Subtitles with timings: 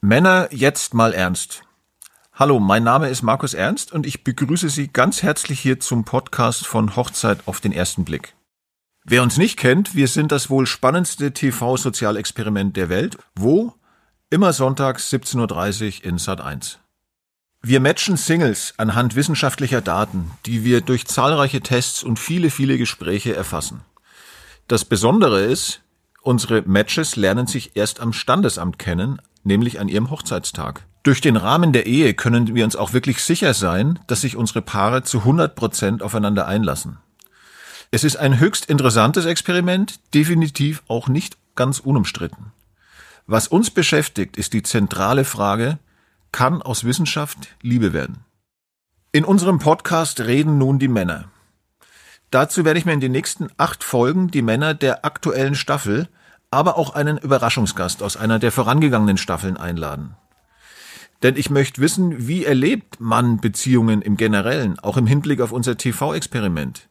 [0.00, 1.64] Männer, jetzt mal ernst.
[2.32, 6.68] Hallo, mein Name ist Markus Ernst und ich begrüße Sie ganz herzlich hier zum Podcast
[6.68, 8.36] von Hochzeit auf den ersten Blick.
[9.04, 13.18] Wer uns nicht kennt, wir sind das wohl spannendste TV-Sozialexperiment der Welt.
[13.34, 13.74] Wo?
[14.30, 16.78] Immer sonntags 17.30 Uhr in Sat 1.
[17.60, 23.34] Wir matchen Singles anhand wissenschaftlicher Daten, die wir durch zahlreiche Tests und viele, viele Gespräche
[23.34, 23.80] erfassen.
[24.68, 25.82] Das Besondere ist,
[26.22, 30.84] unsere Matches lernen sich erst am Standesamt kennen, nämlich an ihrem Hochzeitstag.
[31.02, 34.62] Durch den Rahmen der Ehe können wir uns auch wirklich sicher sein, dass sich unsere
[34.62, 36.98] Paare zu 100 Prozent aufeinander einlassen.
[37.90, 42.52] Es ist ein höchst interessantes Experiment, definitiv auch nicht ganz unumstritten.
[43.26, 45.78] Was uns beschäftigt, ist die zentrale Frage,
[46.30, 48.24] kann aus Wissenschaft Liebe werden?
[49.10, 51.30] In unserem Podcast reden nun die Männer.
[52.30, 56.08] Dazu werde ich mir in den nächsten acht Folgen die Männer der aktuellen Staffel
[56.50, 60.16] aber auch einen Überraschungsgast aus einer der vorangegangenen Staffeln einladen.
[61.22, 65.76] Denn ich möchte wissen, wie erlebt man Beziehungen im Generellen, auch im Hinblick auf unser
[65.76, 66.88] TV-Experiment.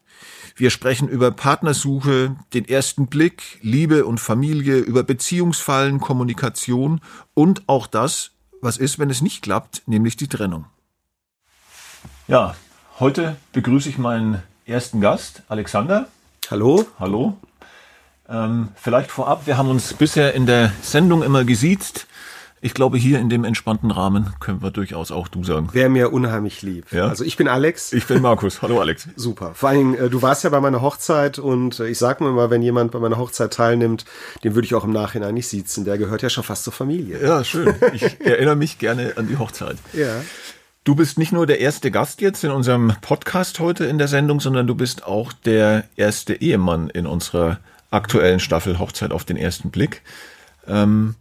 [0.56, 7.00] Wir sprechen über Partnersuche, den ersten Blick, Liebe und Familie, über Beziehungsfallen, Kommunikation
[7.34, 10.66] und auch das, was ist, wenn es nicht klappt, nämlich die Trennung.
[12.28, 12.56] Ja,
[13.00, 16.08] heute begrüße ich meinen ersten Gast, Alexander.
[16.50, 16.86] Hallo.
[17.00, 17.38] Hallo.
[18.30, 22.08] Ähm, vielleicht vorab, wir haben uns bisher in der Sendung immer gesiezt.
[22.60, 25.70] Ich glaube, hier in dem entspannten Rahmen können wir durchaus auch du sagen.
[25.74, 26.92] Wäre mir unheimlich lieb.
[26.92, 27.08] Ja?
[27.08, 27.94] Also ich bin Alex.
[27.94, 28.64] Ich bin Markus.
[28.64, 29.08] Hallo Alex.
[29.16, 29.52] Super.
[29.54, 32.32] Vor allen Dingen, äh, du warst ja bei meiner Hochzeit und äh, ich sag mir
[32.32, 34.06] mal, wenn jemand bei meiner Hochzeit teilnimmt,
[34.44, 35.86] den würde ich auch im Nachhinein nicht siezen.
[35.86, 37.22] Der gehört ja schon fast zur Familie.
[37.22, 37.76] Ja, schön.
[37.94, 39.78] Ich erinnere mich gerne an die Hochzeit.
[39.94, 40.22] Ja.
[40.84, 44.40] Du bist nicht nur der erste Gast jetzt in unserem Podcast heute in der Sendung,
[44.40, 47.60] sondern du bist auch der erste Ehemann in unserer
[47.92, 50.02] aktuellen Staffel Hochzeit auf den ersten Blick.
[50.68, 51.16] Ähm,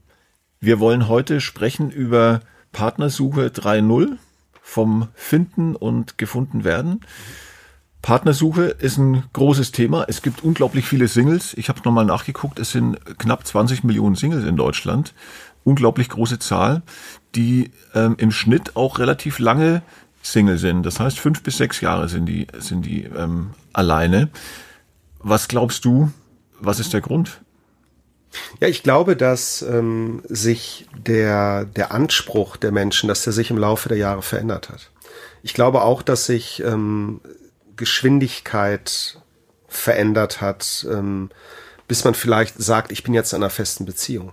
[0.61, 2.41] wir wollen heute sprechen über
[2.73, 4.17] Partnersuche 3.0
[4.63, 7.01] vom Finden und gefunden werden.
[8.03, 10.05] Partnersuche ist ein großes Thema.
[10.09, 11.55] Es gibt unglaublich viele Singles.
[11.55, 12.59] Ich habe nochmal nachgeguckt.
[12.59, 15.13] Es sind knapp 20 Millionen Singles in Deutschland.
[15.65, 16.83] Unglaublich große Zahl,
[17.35, 19.83] die ähm, im Schnitt auch relativ lange
[20.23, 20.85] Single sind.
[20.85, 24.29] Das heißt, fünf bis sechs Jahre sind die, sind die ähm, alleine.
[25.19, 26.13] Was glaubst du,
[26.61, 27.41] was ist der Grund?
[28.61, 33.59] Ja, ich glaube, dass ähm, sich der, der Anspruch der Menschen, dass der sich im
[33.59, 34.91] Laufe der Jahre verändert hat.
[35.43, 37.21] Ich glaube auch, dass sich ähm,
[37.77, 39.19] Geschwindigkeit
[39.69, 41.31] verändert hat, ähm,
[41.89, 44.33] bis man vielleicht sagt, ich bin jetzt in einer festen Beziehung.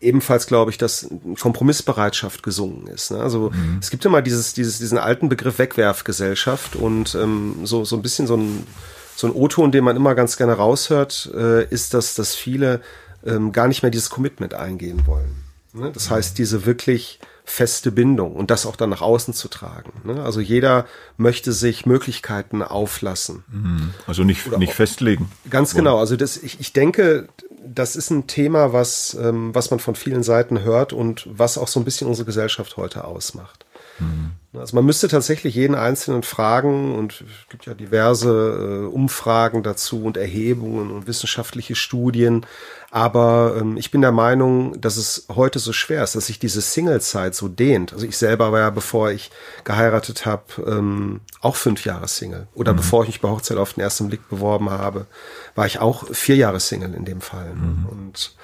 [0.00, 1.08] Ebenfalls glaube ich, dass
[1.40, 3.10] Kompromissbereitschaft gesungen ist.
[3.10, 3.18] Ne?
[3.18, 3.78] Also mhm.
[3.80, 8.26] es gibt immer dieses, dieses, diesen alten Begriff Wegwerfgesellschaft und ähm, so, so ein bisschen
[8.26, 8.66] so ein
[9.16, 12.80] so ein O-Ton, den man immer ganz gerne raushört, äh, ist, dass, dass viele
[13.24, 15.42] ähm, gar nicht mehr dieses Commitment eingehen wollen.
[15.72, 15.90] Ne?
[15.92, 19.92] Das heißt, diese wirklich feste Bindung und das auch dann nach außen zu tragen.
[20.04, 20.22] Ne?
[20.22, 23.44] Also jeder möchte sich Möglichkeiten auflassen.
[23.48, 23.94] Mhm.
[24.06, 25.30] Also nicht, nicht festlegen.
[25.48, 25.84] Ganz wollen.
[25.84, 25.98] genau.
[25.98, 27.28] Also das, ich, ich denke,
[27.64, 31.68] das ist ein Thema, was, ähm, was man von vielen Seiten hört und was auch
[31.68, 33.64] so ein bisschen unsere Gesellschaft heute ausmacht.
[33.98, 34.32] Mhm.
[34.58, 40.02] Also man müsste tatsächlich jeden Einzelnen fragen und es gibt ja diverse äh, Umfragen dazu
[40.02, 42.46] und Erhebungen und wissenschaftliche Studien.
[42.90, 46.62] Aber ähm, ich bin der Meinung, dass es heute so schwer ist, dass sich diese
[46.62, 47.92] Single-Zeit so dehnt.
[47.92, 49.30] Also ich selber war ja, bevor ich
[49.64, 52.46] geheiratet habe, ähm, auch fünf Jahre Single.
[52.54, 52.78] Oder mhm.
[52.78, 55.06] bevor ich mich bei Hochzeit auf den ersten Blick beworben habe,
[55.54, 57.54] war ich auch vier Jahre Single in dem Fall.
[57.54, 57.86] Mhm.
[57.90, 58.36] Und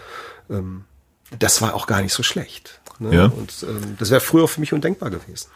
[0.51, 0.85] ähm,
[1.39, 2.82] das war auch gar nicht so schlecht.
[3.01, 3.15] Ne?
[3.15, 3.25] Ja.
[3.27, 5.49] Und ähm, das wäre früher für mich undenkbar gewesen.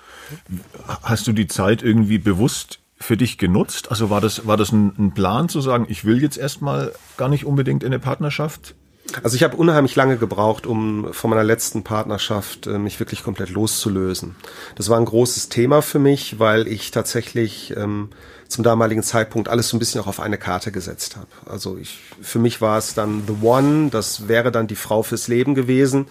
[1.02, 3.90] Hast du die Zeit irgendwie bewusst für dich genutzt?
[3.90, 7.28] Also war das, war das ein, ein Plan zu sagen, ich will jetzt erstmal gar
[7.28, 8.74] nicht unbedingt in eine Partnerschaft?
[9.22, 13.50] Also ich habe unheimlich lange gebraucht, um von meiner letzten Partnerschaft äh, mich wirklich komplett
[13.50, 14.34] loszulösen.
[14.74, 18.10] Das war ein großes Thema für mich, weil ich tatsächlich ähm,
[18.48, 21.28] zum damaligen Zeitpunkt alles so ein bisschen auch auf eine Karte gesetzt habe.
[21.46, 25.28] Also ich, für mich war es dann The One, das wäre dann die Frau fürs
[25.28, 26.06] Leben gewesen.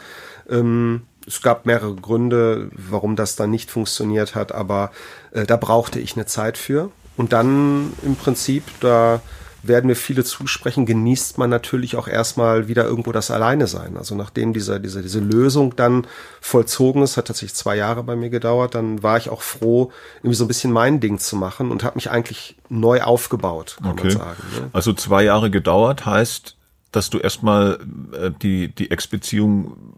[0.50, 4.92] Ähm, es gab mehrere Gründe, warum das dann nicht funktioniert hat, aber
[5.32, 6.92] äh, da brauchte ich eine Zeit für.
[7.18, 9.22] Und dann im Prinzip, da
[9.68, 13.98] werden mir viele zusprechen, genießt man natürlich auch erstmal wieder irgendwo das Alleine sein.
[13.98, 16.06] Also nachdem diese, diese, diese Lösung dann
[16.42, 20.36] vollzogen ist, hat tatsächlich zwei Jahre bei mir gedauert, dann war ich auch froh, irgendwie
[20.36, 24.08] so ein bisschen mein Ding zu machen und habe mich eigentlich neu aufgebaut, kann okay.
[24.08, 24.44] man sagen.
[24.56, 24.70] Ne?
[24.74, 26.58] Also zwei Jahre gedauert heißt,
[26.92, 27.80] dass du erstmal
[28.14, 29.96] äh, die, die Ex-Beziehung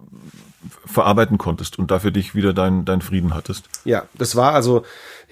[0.86, 3.65] verarbeiten konntest und dafür dich wieder deinen dein Frieden hattest.
[3.86, 4.83] Ja, das war also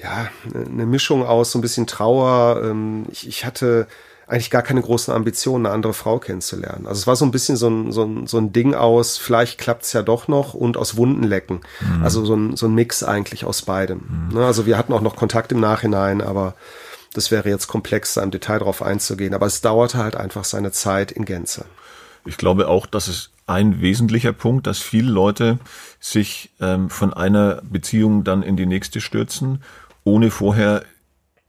[0.02, 2.62] ja eine Mischung aus so ein bisschen Trauer.
[2.64, 3.88] Ähm, ich, ich hatte
[4.28, 6.88] eigentlich gar keine großen Ambitionen, eine andere Frau kennenzulernen.
[6.88, 9.60] Also es war so ein bisschen so ein, so ein, so ein Ding aus, vielleicht
[9.60, 11.62] klappt's ja doch noch und aus Wunden lecken.
[11.82, 12.04] Mhm.
[12.04, 14.02] Also so ein, so ein Mix eigentlich aus beidem.
[14.30, 14.38] Mhm.
[14.40, 16.56] Ne, also wir hatten auch noch Kontakt im Nachhinein, aber
[17.14, 19.34] das wäre jetzt komplex, da im Detail drauf einzugehen.
[19.34, 21.66] Aber es dauerte halt einfach seine Zeit in Gänze.
[22.26, 25.60] Ich glaube auch, dass es ein wesentlicher Punkt, dass viele Leute
[26.00, 29.62] sich ähm, von einer Beziehung dann in die nächste stürzen,
[30.04, 30.84] ohne vorher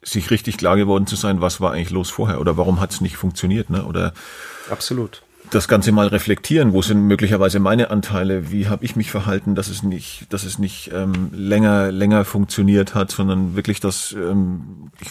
[0.02, 3.00] sich richtig klar geworden zu sein, was war eigentlich los vorher oder warum hat es
[3.00, 3.84] nicht funktioniert, ne?
[3.84, 4.12] Oder
[4.70, 6.72] absolut das Ganze mal reflektieren.
[6.72, 8.50] Wo sind möglicherweise meine Anteile?
[8.50, 12.94] Wie habe ich mich verhalten, dass es nicht, dass es nicht ähm, länger länger funktioniert
[12.94, 15.10] hat, sondern wirklich das ähm, ich,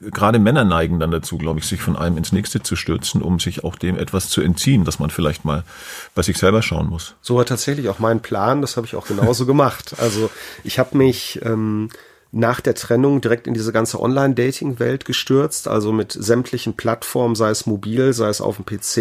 [0.00, 3.38] gerade Männer neigen dann dazu, glaube ich, sich von einem ins nächste zu stürzen, um
[3.38, 5.64] sich auch dem etwas zu entziehen, dass man vielleicht mal
[6.14, 7.14] bei sich selber schauen muss.
[7.20, 8.62] So war tatsächlich auch mein Plan.
[8.62, 9.94] Das habe ich auch genauso gemacht.
[10.08, 10.30] Also
[10.64, 11.90] ich habe mich ähm,
[12.30, 17.66] nach der Trennung direkt in diese ganze Online-Dating-Welt gestürzt, also mit sämtlichen Plattformen, sei es
[17.66, 18.96] mobil, sei es auf dem PC,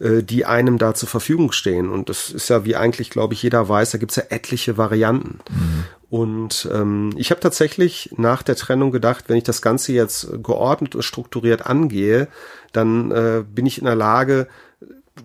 [0.00, 1.88] äh, die einem da zur Verfügung stehen.
[1.88, 5.40] Und das ist ja, wie eigentlich, glaube ich, jeder weiß, da gibt's ja etliche Varianten.
[5.50, 5.84] Mhm.
[6.10, 10.94] Und ähm, ich habe tatsächlich nach der Trennung gedacht, wenn ich das Ganze jetzt geordnet
[10.94, 12.28] und strukturiert angehe,
[12.72, 14.48] dann äh, bin ich in der Lage,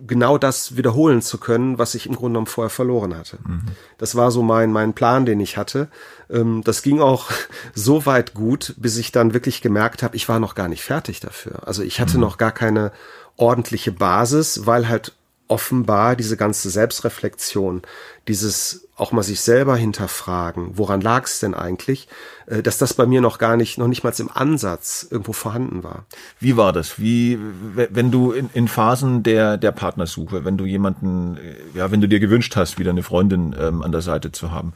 [0.06, 3.38] genau das wiederholen zu können, was ich im Grunde genommen vorher verloren hatte.
[3.46, 3.62] Mhm.
[3.98, 5.88] Das war so mein, mein Plan, den ich hatte.
[6.30, 7.30] Ähm, das ging auch
[7.74, 11.20] so weit gut, bis ich dann wirklich gemerkt habe, ich war noch gar nicht fertig
[11.20, 11.66] dafür.
[11.66, 12.22] Also ich hatte mhm.
[12.22, 12.92] noch gar keine
[13.36, 15.12] ordentliche Basis, weil halt
[15.48, 17.82] offenbar diese ganze Selbstreflexion,
[18.28, 22.08] dieses auch mal sich selber hinterfragen, woran lag es denn eigentlich,
[22.46, 25.82] äh, dass das bei mir noch gar nicht, noch nicht mal im Ansatz irgendwo vorhanden
[25.82, 26.06] war.
[26.38, 26.98] Wie war das?
[26.98, 27.38] Wie,
[27.74, 32.08] wenn du in, in Phasen der, der Partnersuche, wenn du jemanden, äh, ja, wenn du
[32.08, 34.72] dir gewünscht hast, wieder eine Freundin ähm, an der Seite zu haben,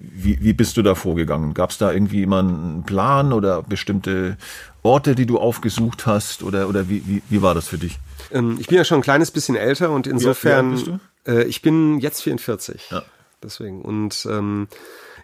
[0.00, 1.52] wie, wie bist du da vorgegangen?
[1.52, 4.38] Gab es da irgendwie immer einen Plan oder bestimmte
[4.82, 7.98] Orte, die du aufgesucht hast oder, oder wie, wie, wie war das für dich?
[8.32, 10.78] Ähm, ich bin ja schon ein kleines bisschen älter und insofern.
[10.78, 10.98] Wie, wie
[11.30, 12.88] äh, ich bin jetzt 44.
[12.90, 13.02] Ja.
[13.42, 13.82] Deswegen.
[13.82, 14.68] Und ähm,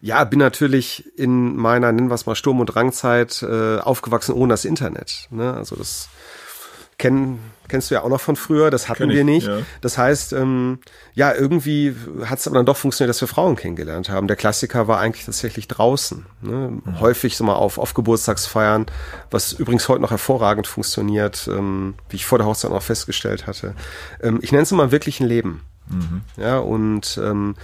[0.00, 4.52] ja, bin natürlich in meiner, nennen wir es mal, Sturm- und Drangzeit äh, aufgewachsen ohne
[4.52, 5.28] das Internet.
[5.30, 5.54] Ne?
[5.54, 6.08] Also das
[6.98, 7.38] kennen,
[7.68, 9.46] kennst du ja auch noch von früher, das hatten ich, wir nicht.
[9.46, 9.58] Ja.
[9.80, 10.78] Das heißt, ähm,
[11.14, 11.94] ja, irgendwie
[12.24, 14.28] hat es aber dann doch funktioniert, dass wir Frauen kennengelernt haben.
[14.28, 16.26] Der Klassiker war eigentlich tatsächlich draußen.
[16.40, 16.80] Ne?
[16.84, 17.00] Mhm.
[17.00, 18.86] Häufig so mal auf, auf Geburtstagsfeiern,
[19.30, 23.74] was übrigens heute noch hervorragend funktioniert, ähm, wie ich vor der Hochzeit noch festgestellt hatte.
[24.22, 25.62] Ähm, ich nenne es mal wirklich ein Leben.
[25.88, 26.22] Mhm.
[26.36, 27.54] Ja, und ähm,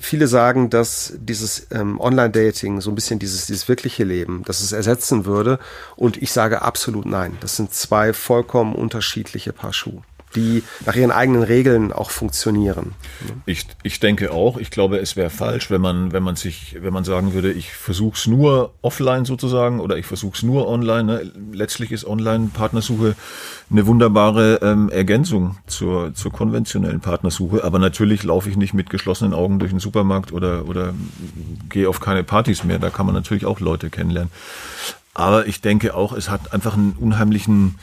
[0.00, 4.72] viele sagen, dass dieses ähm, Online-Dating, so ein bisschen dieses, dieses wirkliche Leben, dass es
[4.72, 5.58] ersetzen würde.
[5.96, 7.36] Und ich sage absolut nein.
[7.40, 10.02] Das sind zwei vollkommen unterschiedliche Paar Schuhe
[10.34, 12.92] die nach ihren eigenen Regeln auch funktionieren.
[13.46, 14.58] Ich, ich denke auch.
[14.58, 17.72] Ich glaube, es wäre falsch, wenn man, wenn man sich, wenn man sagen würde, ich
[17.72, 21.04] versuche es nur offline sozusagen oder ich versuche es nur online.
[21.04, 21.32] Ne?
[21.52, 23.16] Letztlich ist Online-Partnersuche
[23.70, 27.64] eine wunderbare ähm, Ergänzung zur, zur konventionellen Partnersuche.
[27.64, 30.94] Aber natürlich laufe ich nicht mit geschlossenen Augen durch den Supermarkt oder, oder
[31.68, 32.78] gehe auf keine Partys mehr.
[32.78, 34.30] Da kann man natürlich auch Leute kennenlernen.
[35.12, 37.78] Aber ich denke auch, es hat einfach einen unheimlichen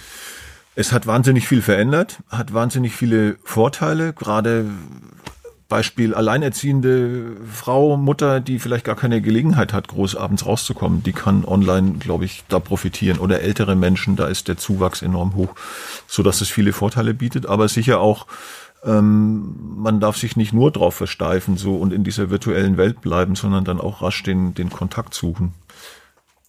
[0.77, 4.65] es hat wahnsinnig viel verändert, hat wahnsinnig viele Vorteile, gerade
[5.67, 11.45] Beispiel alleinerziehende Frau, Mutter, die vielleicht gar keine Gelegenheit hat, groß abends rauszukommen, die kann
[11.45, 13.17] online, glaube ich, da profitieren.
[13.17, 15.55] Oder ältere Menschen, da ist der Zuwachs enorm hoch,
[16.05, 18.27] so dass es viele Vorteile bietet, aber sicher auch
[18.85, 23.35] ähm, man darf sich nicht nur drauf versteifen so und in dieser virtuellen Welt bleiben,
[23.35, 25.55] sondern dann auch rasch den, den Kontakt suchen.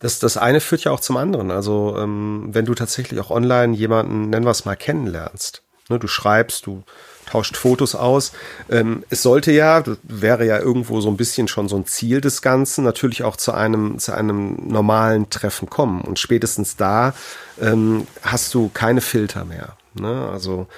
[0.00, 1.50] Das, das eine führt ja auch zum anderen.
[1.50, 5.62] Also ähm, wenn du tatsächlich auch online jemanden, nennen wir es mal, kennenlernst.
[5.88, 6.84] Ne, du schreibst, du
[7.26, 8.32] tauscht Fotos aus.
[8.70, 12.42] Ähm, es sollte ja, wäre ja irgendwo so ein bisschen schon so ein Ziel des
[12.42, 16.00] Ganzen, natürlich auch zu einem, zu einem normalen Treffen kommen.
[16.00, 17.14] Und spätestens da
[17.60, 19.76] ähm, hast du keine Filter mehr.
[19.94, 20.28] Ne?
[20.32, 20.68] Also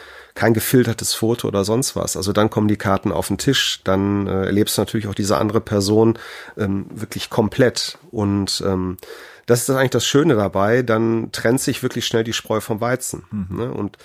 [0.40, 2.16] kein gefiltertes Foto oder sonst was.
[2.16, 5.37] Also dann kommen die Karten auf den Tisch, dann äh, erlebst du natürlich auch diese
[5.37, 6.18] andere Person
[6.56, 7.99] ähm, wirklich komplett.
[8.11, 8.97] Und ähm,
[9.44, 13.25] das ist eigentlich das Schöne dabei, dann trennt sich wirklich schnell die Spreu vom Weizen.
[13.30, 13.56] Mhm.
[13.59, 13.70] Ne?
[13.70, 13.99] Und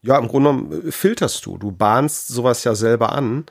[0.00, 1.58] ja, im Grunde genommen äh, filterst du.
[1.58, 3.44] Du bahnst sowas ja selber an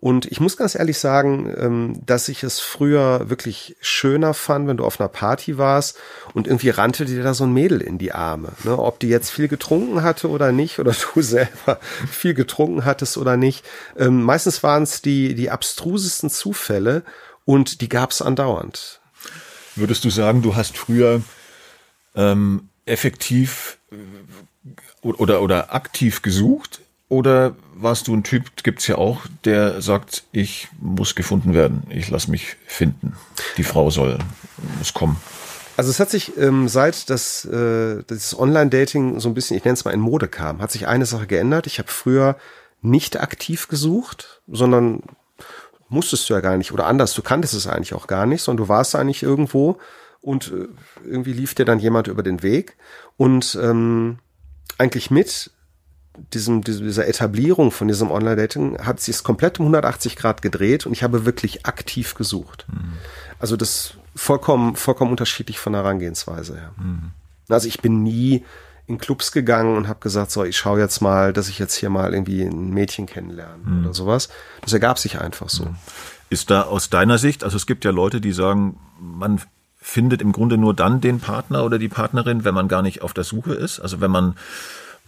[0.00, 4.76] und ich muss ganz ehrlich sagen, ähm, dass ich es früher wirklich schöner fand, wenn
[4.76, 5.96] du auf einer Party warst
[6.34, 8.52] und irgendwie rannte dir da so ein Mädel in die Arme.
[8.64, 8.78] Ne?
[8.78, 11.78] Ob die jetzt viel getrunken hatte oder nicht, oder du selber
[12.10, 13.64] viel getrunken hattest oder nicht.
[13.96, 17.02] Ähm, meistens waren es die, die abstrusesten Zufälle
[17.46, 19.00] und die gab es andauernd.
[19.74, 21.22] Würdest du sagen, du hast früher
[22.14, 23.96] ähm, effektiv äh,
[25.00, 30.68] oder, oder aktiv gesucht oder warst du ein Typ, gibt's ja auch, der sagt, ich
[30.80, 33.14] muss gefunden werden, ich lass mich finden.
[33.56, 34.18] Die Frau soll,
[34.78, 35.16] muss kommen.
[35.76, 39.74] Also es hat sich ähm, seit das, äh, das Online-Dating so ein bisschen, ich nenne
[39.74, 41.66] es mal in Mode kam, hat sich eine Sache geändert.
[41.66, 42.36] Ich habe früher
[42.80, 45.02] nicht aktiv gesucht, sondern
[45.88, 48.64] musstest du ja gar nicht oder anders, du kanntest es eigentlich auch gar nicht, sondern
[48.64, 49.78] du warst eigentlich irgendwo
[50.20, 50.68] und äh,
[51.04, 52.76] irgendwie lief dir dann jemand über den Weg
[53.16, 54.18] und ähm,
[54.78, 55.50] eigentlich mit
[56.32, 60.92] diesem, dieser Etablierung von diesem Online-Dating hat sich es komplett um 180 Grad gedreht und
[60.92, 62.66] ich habe wirklich aktiv gesucht.
[62.68, 62.94] Mhm.
[63.38, 66.72] Also das vollkommen, vollkommen unterschiedlich von der Herangehensweise her.
[66.76, 67.10] Mhm.
[67.48, 68.44] Also ich bin nie
[68.86, 71.90] in Clubs gegangen und habe gesagt, so, ich schaue jetzt mal, dass ich jetzt hier
[71.90, 73.84] mal irgendwie ein Mädchen kennenlerne mhm.
[73.84, 74.28] oder sowas.
[74.60, 75.64] Das ergab sich einfach so.
[75.64, 75.76] Mhm.
[76.30, 79.40] Ist da aus deiner Sicht, also es gibt ja Leute, die sagen, man
[79.80, 83.12] findet im Grunde nur dann den Partner oder die Partnerin, wenn man gar nicht auf
[83.12, 83.80] der Suche ist.
[83.80, 84.34] Also wenn man,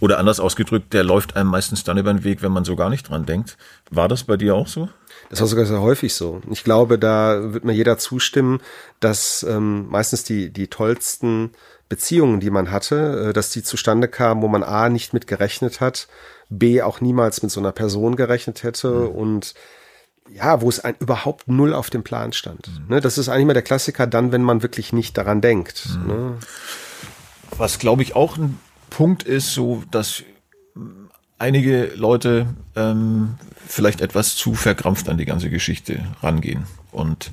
[0.00, 2.90] oder anders ausgedrückt, der läuft einem meistens dann über den Weg, wenn man so gar
[2.90, 3.56] nicht dran denkt.
[3.90, 4.88] War das bei dir auch so?
[5.30, 6.40] Das war sogar sehr häufig so.
[6.50, 8.60] Ich glaube, da wird mir jeder zustimmen,
[9.00, 11.50] dass ähm, meistens die, die tollsten
[11.88, 15.80] Beziehungen, die man hatte, äh, dass die zustande kamen, wo man A nicht mit gerechnet
[15.80, 16.08] hat,
[16.48, 19.08] B auch niemals mit so einer Person gerechnet hätte mhm.
[19.08, 19.54] und
[20.32, 22.68] ja, wo es ein, überhaupt null auf dem Plan stand.
[22.68, 22.94] Mhm.
[22.96, 25.88] Ne, das ist eigentlich mal der Klassiker dann, wenn man wirklich nicht daran denkt.
[25.88, 26.06] Mhm.
[26.06, 26.38] Ne?
[27.56, 28.58] Was glaube ich auch ein
[28.90, 30.22] Punkt ist, so dass
[31.38, 33.34] einige Leute ähm,
[33.66, 37.30] vielleicht etwas zu verkrampft an die ganze Geschichte rangehen und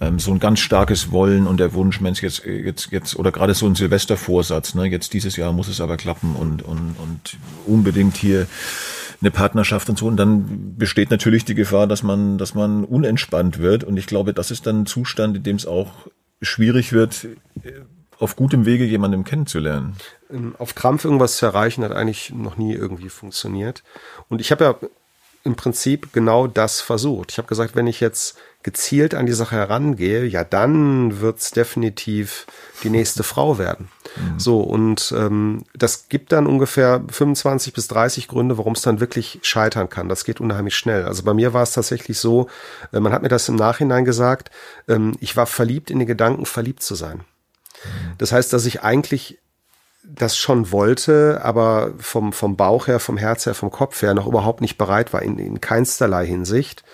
[0.00, 3.54] ähm, so ein ganz starkes Wollen und der Wunsch, Mensch, jetzt, jetzt, jetzt, oder gerade
[3.54, 8.16] so ein Silvestervorsatz, ne, jetzt dieses Jahr muss es aber klappen und, und, und unbedingt
[8.16, 8.46] hier
[9.20, 10.06] eine Partnerschaft und so.
[10.06, 13.84] Und dann besteht natürlich die Gefahr, dass man, dass man unentspannt wird.
[13.84, 15.92] Und ich glaube, das ist dann ein Zustand, in dem es auch
[16.40, 17.28] schwierig wird,
[18.20, 19.96] auf gutem Wege jemandem kennenzulernen.
[20.30, 23.82] Ähm, auf Krampf irgendwas zu erreichen, hat eigentlich noch nie irgendwie funktioniert.
[24.28, 24.76] Und ich habe ja
[25.42, 27.32] im Prinzip genau das versucht.
[27.32, 32.46] Ich habe gesagt, wenn ich jetzt gezielt an die Sache herangehe, ja, dann wird's definitiv
[32.82, 33.88] die nächste Frau werden.
[34.16, 34.38] Mhm.
[34.38, 39.38] So, und ähm, das gibt dann ungefähr 25 bis 30 Gründe, warum es dann wirklich
[39.42, 40.10] scheitern kann.
[40.10, 41.04] Das geht unheimlich schnell.
[41.04, 42.48] Also bei mir war es tatsächlich so,
[42.92, 44.50] äh, man hat mir das im Nachhinein gesagt,
[44.88, 47.24] ähm, ich war verliebt in den Gedanken, verliebt zu sein.
[48.18, 49.38] Das heißt, dass ich eigentlich
[50.02, 54.26] das schon wollte, aber vom, vom Bauch her, vom Herz her, vom Kopf her noch
[54.26, 56.84] überhaupt nicht bereit war, in, in keinsterlei Hinsicht.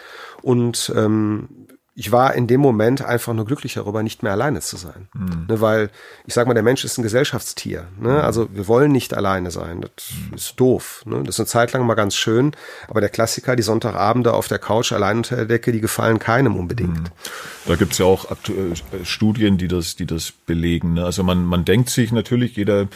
[0.43, 1.66] Und ähm,
[1.99, 5.09] ich war in dem Moment einfach nur glücklich darüber, nicht mehr alleine zu sein.
[5.15, 5.47] Mhm.
[5.49, 5.91] Ne, weil,
[6.27, 7.87] ich sag mal, der Mensch ist ein Gesellschaftstier.
[7.99, 8.11] Ne?
[8.11, 8.17] Mhm.
[8.17, 9.81] Also wir wollen nicht alleine sein.
[9.81, 10.35] Das mhm.
[10.37, 11.03] ist doof.
[11.07, 11.23] Ne?
[11.25, 12.53] Das ist eine Zeit lang mal ganz schön,
[12.87, 16.57] aber der Klassiker, die Sonntagabende auf der Couch allein unter der Decke, die gefallen keinem
[16.57, 16.99] unbedingt.
[16.99, 17.13] Mhm.
[17.65, 20.95] Da gibt's ja auch äh, Studien, die das, die das belegen.
[20.95, 21.05] Ne?
[21.07, 22.89] Also man, man denkt sich natürlich, jeder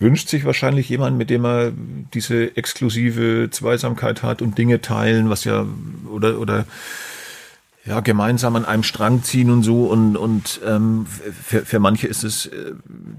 [0.00, 1.70] wünscht sich wahrscheinlich jemanden, mit dem er
[2.12, 5.64] diese exklusive Zweisamkeit hat und Dinge teilen, was ja
[6.10, 6.64] oder oder
[7.84, 12.24] ja, gemeinsam an einem Strang ziehen und so und, und ähm, für, für manche ist
[12.24, 12.74] es, äh,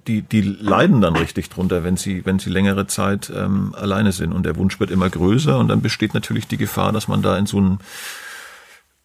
[0.07, 4.31] die, die leiden dann richtig drunter, wenn sie, wenn sie längere Zeit ähm, alleine sind
[4.31, 7.37] und der Wunsch wird immer größer und dann besteht natürlich die Gefahr, dass man da
[7.37, 7.79] in so ein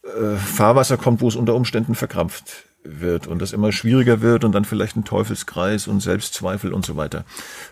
[0.03, 4.53] äh, Fahrwasser kommt, wo es unter Umständen verkrampft wird und das immer schwieriger wird und
[4.53, 7.25] dann vielleicht ein Teufelskreis und Selbstzweifel und so weiter.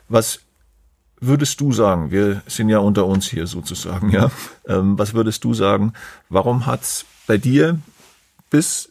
[0.09, 0.41] Was
[1.23, 2.11] würdest du sagen?
[2.11, 4.31] Wir sind ja unter uns hier sozusagen, ja.
[4.67, 5.95] Ähm, was würdest du sagen?
[6.29, 7.79] Warum hat's bei dir
[8.51, 8.91] bis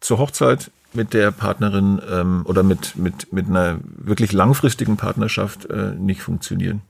[0.00, 5.94] zur Hochzeit mit der Partnerin ähm, oder mit, mit, mit einer wirklich langfristigen Partnerschaft äh,
[5.96, 6.82] nicht funktionieren?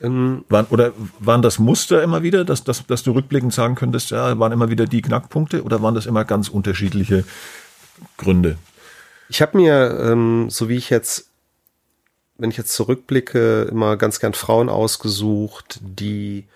[0.00, 4.10] Ähm, waren, oder waren das Muster immer wieder, dass, dass, dass du rückblickend sagen könntest,
[4.10, 7.24] ja, waren immer wieder die Knackpunkte oder waren das immer ganz unterschiedliche
[8.18, 8.58] Gründe?
[9.28, 11.30] Ich habe mir, ähm, so wie ich jetzt,
[12.38, 16.46] wenn ich jetzt zurückblicke, immer ganz gern Frauen ausgesucht, die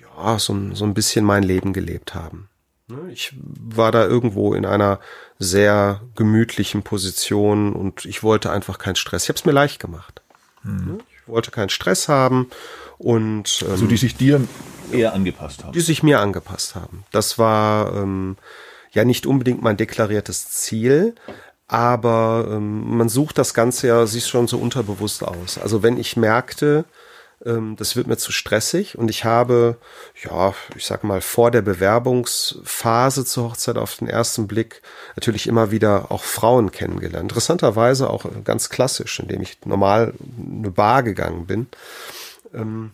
[0.00, 2.48] ja so, so ein bisschen mein Leben gelebt haben.
[2.88, 5.00] Ne, ich war da irgendwo in einer
[5.38, 9.24] sehr gemütlichen Position und ich wollte einfach keinen Stress.
[9.24, 10.22] Ich habe es mir leicht gemacht.
[10.62, 11.00] Hm.
[11.10, 12.48] Ich wollte keinen Stress haben
[12.98, 14.40] und ähm, also die sich dir
[14.92, 15.72] eher angepasst haben.
[15.72, 17.04] Die sich mir angepasst haben.
[17.10, 18.36] Das war ähm,
[18.92, 21.16] ja nicht unbedingt mein deklariertes Ziel,
[21.68, 25.58] aber ähm, man sucht das Ganze ja sich schon so unterbewusst aus.
[25.58, 26.84] Also wenn ich merkte,
[27.44, 29.76] ähm, das wird mir zu stressig und ich habe,
[30.22, 34.80] ja, ich sag mal, vor der Bewerbungsphase zur Hochzeit auf den ersten Blick
[35.16, 37.30] natürlich immer wieder auch Frauen kennengelernt.
[37.30, 41.66] Interessanterweise auch ganz klassisch, indem ich normal eine Bar gegangen bin.
[42.54, 42.92] Ähm,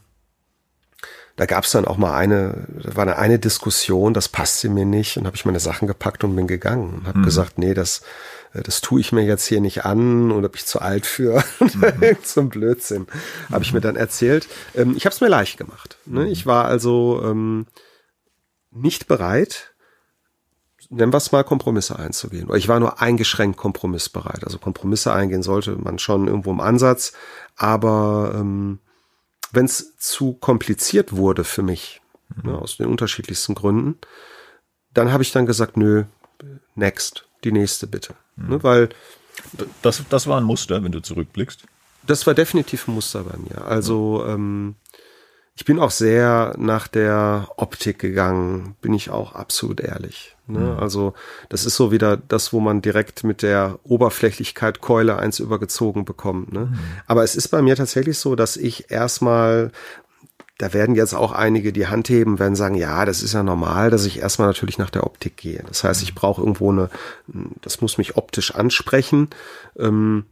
[1.37, 4.85] da gab es dann auch mal eine, da war eine, eine Diskussion, das passte mir
[4.85, 7.25] nicht und habe ich meine Sachen gepackt und bin gegangen und habe mhm.
[7.25, 8.03] gesagt, nee, das
[8.53, 11.43] äh, das tue ich mir jetzt hier nicht an oder bin ich zu alt für
[11.61, 12.17] mhm.
[12.23, 13.55] zum Blödsinn, mhm.
[13.55, 14.49] habe ich mir dann erzählt.
[14.75, 15.99] Ähm, ich habe es mir leicht gemacht.
[16.07, 16.21] Ne?
[16.21, 16.27] Mhm.
[16.27, 17.67] Ich war also ähm,
[18.71, 19.75] nicht bereit,
[20.91, 22.49] nennen wir es mal, Kompromisse einzugehen.
[22.49, 24.45] Oder ich war nur eingeschränkt kompromissbereit.
[24.45, 27.13] Also Kompromisse eingehen sollte man schon irgendwo im Ansatz.
[27.57, 28.81] Aber ähm,
[29.53, 32.01] wenn es zu kompliziert wurde für mich,
[32.35, 32.51] mhm.
[32.51, 33.99] ne, aus den unterschiedlichsten Gründen,
[34.93, 36.05] dann habe ich dann gesagt, nö,
[36.75, 38.15] next, die nächste bitte.
[38.37, 38.49] Mhm.
[38.49, 38.89] Ne, weil
[39.83, 41.65] das, das war ein Muster, wenn du zurückblickst.
[42.07, 43.65] Das war definitiv ein Muster bei mir.
[43.65, 44.75] Also ähm,
[45.55, 50.35] ich bin auch sehr nach der Optik gegangen, bin ich auch absolut ehrlich.
[50.47, 50.61] Ne?
[50.61, 50.79] Mhm.
[50.79, 51.15] Also
[51.51, 56.53] das ist so wieder das, wo man direkt mit der Oberflächlichkeit Keule eins übergezogen bekommt.
[56.53, 56.67] Ne?
[56.67, 56.79] Mhm.
[57.07, 59.73] Aber es ist bei mir tatsächlich so, dass ich erstmal
[60.59, 63.91] da werden jetzt auch einige die Hand heben, werden sagen, ja, das ist ja normal,
[63.91, 65.65] dass ich erstmal natürlich nach der Optik gehe.
[65.67, 66.89] Das heißt, ich brauche irgendwo eine,
[67.63, 69.29] das muss mich optisch ansprechen.
[69.77, 70.25] Ähm,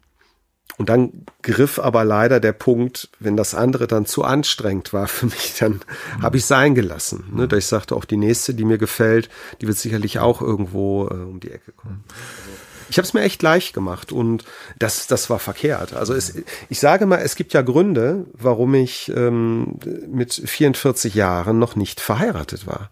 [0.79, 5.27] und dann griff aber leider der Punkt, wenn das andere dann zu anstrengend war für
[5.27, 5.73] mich, dann
[6.19, 6.23] mhm.
[6.23, 7.25] habe ich sein gelassen.
[7.35, 7.49] Ne?
[7.49, 9.29] Da ich sagte, auch die nächste, die mir gefällt,
[9.61, 12.05] die wird sicherlich auch irgendwo äh, um die Ecke kommen.
[12.09, 14.45] Also, ich habe es mir echt leicht gemacht und
[14.79, 15.95] das, das war verkehrt.
[15.95, 16.35] Also es,
[16.69, 22.01] ich sage mal, es gibt ja Gründe, warum ich ähm, mit 44 Jahren noch nicht
[22.01, 22.91] verheiratet war.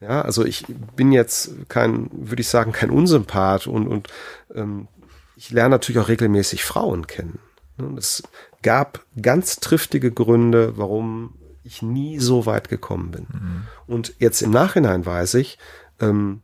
[0.00, 4.08] Ja, also ich bin jetzt kein, würde ich sagen, kein Unsympath und, und
[4.54, 4.88] ähm,
[5.36, 7.38] ich lerne natürlich auch regelmäßig Frauen kennen.
[7.76, 8.22] Und es
[8.62, 13.26] gab ganz triftige Gründe, warum ich nie so weit gekommen bin.
[13.30, 13.62] Mhm.
[13.86, 15.58] Und jetzt im Nachhinein weiß ich,
[16.00, 16.42] ähm,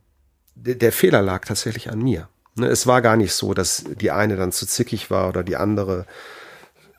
[0.55, 2.29] der, der Fehler lag tatsächlich an mir.
[2.57, 5.57] Ne, es war gar nicht so, dass die eine dann zu zickig war oder die
[5.57, 6.07] andere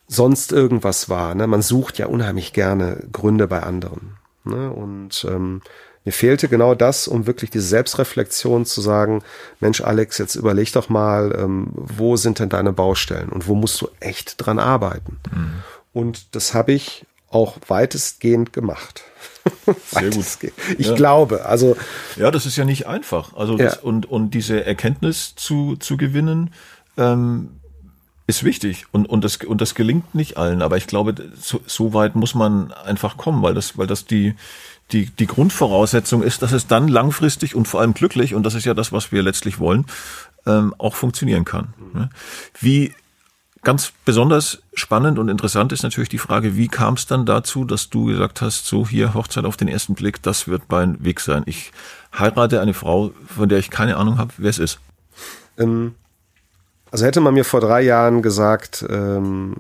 [0.08, 1.36] sonst irgendwas war.
[1.36, 1.48] Ne?
[1.48, 4.18] Man sucht ja unheimlich gerne Gründe bei anderen.
[4.44, 4.72] Ne?
[4.72, 5.62] Und ähm,
[6.04, 9.24] mir fehlte genau das, um wirklich diese Selbstreflexion zu sagen,
[9.60, 13.80] Mensch Alex, jetzt überleg doch mal, ähm, wo sind denn deine Baustellen und wo musst
[13.82, 15.20] du echt dran arbeiten?
[15.32, 15.54] Mhm.
[15.94, 19.04] Und das habe ich auch weitestgehend gemacht.
[19.92, 20.26] Sehr gut.
[20.78, 20.96] Ich ja.
[20.96, 21.78] glaube, also.
[22.16, 23.36] Ja, das ist ja nicht einfach.
[23.36, 23.82] Also, das, ja.
[23.82, 26.52] und, und diese Erkenntnis zu, zu gewinnen,
[26.98, 27.62] ähm,
[28.28, 31.94] ist wichtig und, und, das, und das gelingt nicht allen, aber ich glaube, so, so
[31.94, 34.36] weit muss man einfach kommen, weil das, weil das die,
[34.92, 38.66] die, die Grundvoraussetzung ist, dass es dann langfristig und vor allem glücklich, und das ist
[38.66, 39.86] ja das, was wir letztlich wollen,
[40.46, 41.74] ähm, auch funktionieren kann.
[41.94, 42.10] Mhm.
[42.60, 42.94] Wie
[43.64, 47.90] ganz besonders spannend und interessant ist natürlich die Frage, wie kam es dann dazu, dass
[47.90, 51.44] du gesagt hast, so hier Hochzeit auf den ersten Blick, das wird mein Weg sein.
[51.46, 51.72] Ich
[52.18, 54.80] heirate eine Frau, von der ich keine Ahnung habe, wer es ist.
[55.58, 55.96] Ähm,
[56.92, 59.56] also hätte man mir vor drei Jahren gesagt, ähm,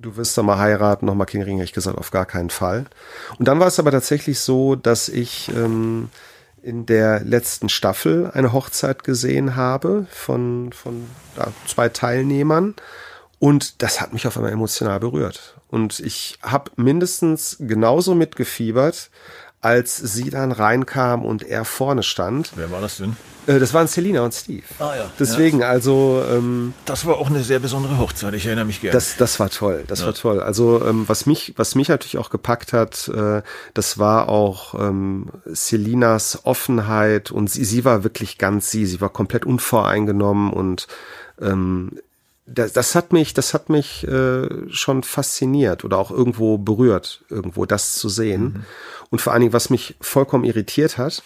[0.00, 2.50] du wirst da mal heiraten, noch mal Kinder kriegen, hätte ich gesagt, auf gar keinen
[2.50, 2.86] Fall.
[3.38, 6.08] Und dann war es aber tatsächlich so, dass ich ähm,
[6.62, 12.74] in der letzten Staffel eine Hochzeit gesehen habe von, von ja, zwei Teilnehmern.
[13.38, 15.56] Und das hat mich auf einmal emotional berührt.
[15.68, 19.10] Und ich habe mindestens genauso mitgefiebert,
[19.60, 22.52] als sie dann reinkam und er vorne stand.
[22.56, 23.16] Wer war das denn?
[23.46, 24.62] Äh, das waren Selina und Steve.
[24.78, 25.10] Ah ja.
[25.18, 25.68] Deswegen, ja.
[25.68, 26.22] also.
[26.30, 28.32] Ähm, das war auch eine sehr besondere Hochzeit.
[28.34, 28.92] Ich erinnere mich gerne.
[28.92, 29.84] Das, das war toll.
[29.86, 30.06] Das ja.
[30.06, 30.40] war toll.
[30.40, 33.42] Also ähm, was mich, was mich natürlich auch gepackt hat, äh,
[33.74, 38.86] das war auch ähm, Selinas Offenheit und sie, sie war wirklich ganz sie.
[38.86, 40.86] Sie war komplett unvoreingenommen und
[41.40, 41.98] ähm,
[42.52, 47.64] das, das hat mich, das hat mich äh, schon fasziniert oder auch irgendwo berührt, irgendwo
[47.64, 48.42] das zu sehen.
[48.42, 48.64] Mhm.
[49.10, 51.22] Und vor allen Dingen, was mich vollkommen irritiert hat,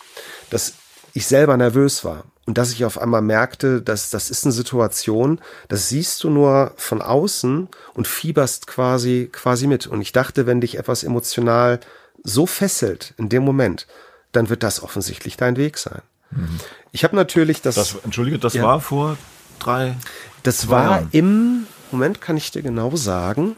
[0.51, 0.75] dass
[1.13, 5.41] ich selber nervös war und dass ich auf einmal merkte, dass das ist eine Situation,
[5.69, 9.87] das siehst du nur von außen und fieberst quasi quasi mit.
[9.87, 11.81] Und ich dachte, wenn dich etwas emotional
[12.23, 13.87] so fesselt in dem Moment,
[14.33, 16.03] dann wird das offensichtlich dein Weg sein.
[16.31, 16.61] Mhm.
[16.93, 17.97] Ich habe natürlich das, das.
[18.05, 19.17] Entschuldige, das ja, war vor
[19.59, 19.97] drei.
[20.45, 21.09] Das war Jahren.
[21.11, 23.57] im Moment kann ich dir genau sagen.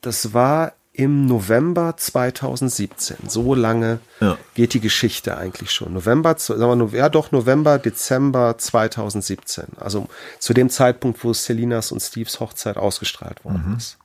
[0.00, 3.16] Das war im November 2017.
[3.28, 4.36] So lange ja.
[4.54, 5.94] geht die Geschichte eigentlich schon.
[5.94, 9.64] November, sagen wir, ja doch, November, Dezember 2017.
[9.78, 13.76] Also zu dem Zeitpunkt, wo Selinas und Steves Hochzeit ausgestrahlt worden mhm.
[13.76, 13.96] ist.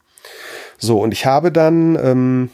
[0.77, 2.49] So, und ich habe dann, ähm,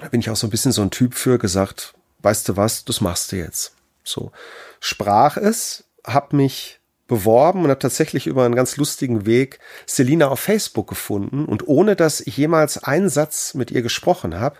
[0.00, 2.84] da bin ich auch so ein bisschen so ein Typ für, gesagt, weißt du was,
[2.84, 3.72] das machst du jetzt.
[4.02, 4.32] So,
[4.80, 10.40] sprach es, hab mich beworben und habe tatsächlich über einen ganz lustigen Weg Selina auf
[10.40, 14.56] Facebook gefunden und ohne dass ich jemals einen Satz mit ihr gesprochen habe,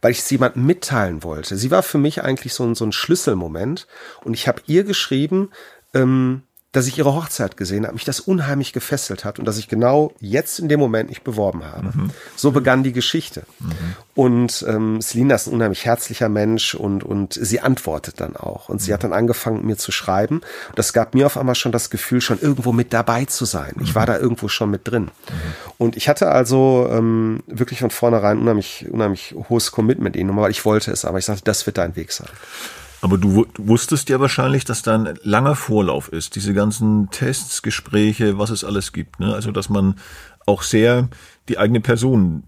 [0.00, 1.56] weil ich es jemandem mitteilen wollte.
[1.56, 3.86] Sie war für mich eigentlich so ein, so ein Schlüsselmoment
[4.24, 5.50] und ich habe ihr geschrieben,
[5.94, 6.42] ähm,
[6.78, 10.12] dass ich ihre Hochzeit gesehen habe, mich das unheimlich gefesselt hat und dass ich genau
[10.20, 11.86] jetzt in dem Moment nicht beworben habe.
[11.86, 12.10] Mhm.
[12.36, 13.42] So begann die Geschichte.
[13.58, 13.72] Mhm.
[14.14, 18.68] Und ähm, Selina ist ein unheimlich herzlicher Mensch und, und sie antwortet dann auch.
[18.68, 18.78] Und mhm.
[18.78, 20.36] sie hat dann angefangen, mir zu schreiben.
[20.68, 23.74] Und das gab mir auf einmal schon das Gefühl, schon irgendwo mit dabei zu sein.
[23.80, 24.06] Ich war mhm.
[24.06, 25.04] da irgendwo schon mit drin.
[25.06, 25.10] Mhm.
[25.78, 30.64] Und ich hatte also ähm, wirklich von vornherein unheimlich, unheimlich hohes Commitment ihnen, weil ich
[30.64, 32.28] wollte es, aber ich sagte, das wird dein Weg sein.
[33.00, 37.62] Aber du, du wusstest ja wahrscheinlich, dass da ein langer Vorlauf ist, diese ganzen Tests,
[37.62, 39.20] Gespräche, was es alles gibt.
[39.20, 39.32] Ne?
[39.34, 39.96] Also dass man
[40.46, 41.08] auch sehr
[41.48, 42.44] die eigene Person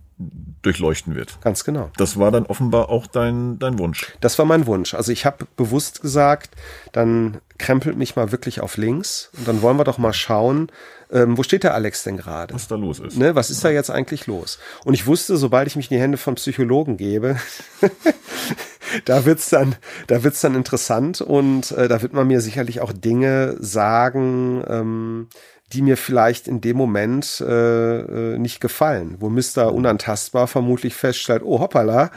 [0.63, 1.41] durchleuchten wird.
[1.41, 1.91] Ganz genau.
[1.97, 4.13] Das war dann offenbar auch dein, dein Wunsch.
[4.21, 4.93] Das war mein Wunsch.
[4.93, 6.51] Also ich habe bewusst gesagt,
[6.93, 10.71] dann krempelt mich mal wirklich auf links und dann wollen wir doch mal schauen,
[11.11, 12.55] ähm, wo steht der Alex denn gerade?
[12.55, 13.17] Was da los ist.
[13.17, 13.71] Ne, was ist ja.
[13.71, 14.59] da jetzt eigentlich los?
[14.85, 17.37] Und ich wusste, sobald ich mich in die Hände von Psychologen gebe,
[19.05, 19.76] da wird's dann,
[20.07, 25.29] da wird's dann interessant und äh, da wird man mir sicherlich auch Dinge sagen, ähm,
[25.72, 29.72] die mir vielleicht in dem Moment äh, äh nicht gefallen, wo Mr.
[29.72, 32.11] Unantastbar vermutlich feststellt, oh hoppala,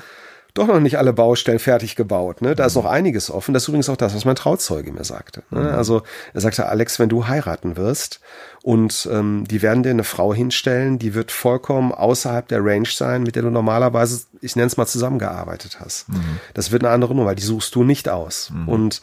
[0.54, 2.42] doch noch nicht alle Baustellen fertig gebaut.
[2.42, 2.54] Ne?
[2.54, 3.54] Da ist noch einiges offen.
[3.54, 5.42] Das ist übrigens auch das, was mein Trauzeuge mir sagte.
[5.50, 5.62] Ne?
[5.62, 5.68] Mhm.
[5.70, 8.20] Also er sagte, Alex, wenn du heiraten wirst
[8.62, 13.24] und ähm, die werden dir eine Frau hinstellen, die wird vollkommen außerhalb der Range sein,
[13.24, 16.10] mit der du normalerweise, ich nenne es mal, zusammengearbeitet hast.
[16.10, 16.40] Mhm.
[16.54, 18.50] Das wird eine andere Nummer, die suchst du nicht aus.
[18.52, 18.70] Mhm.
[18.70, 19.02] Und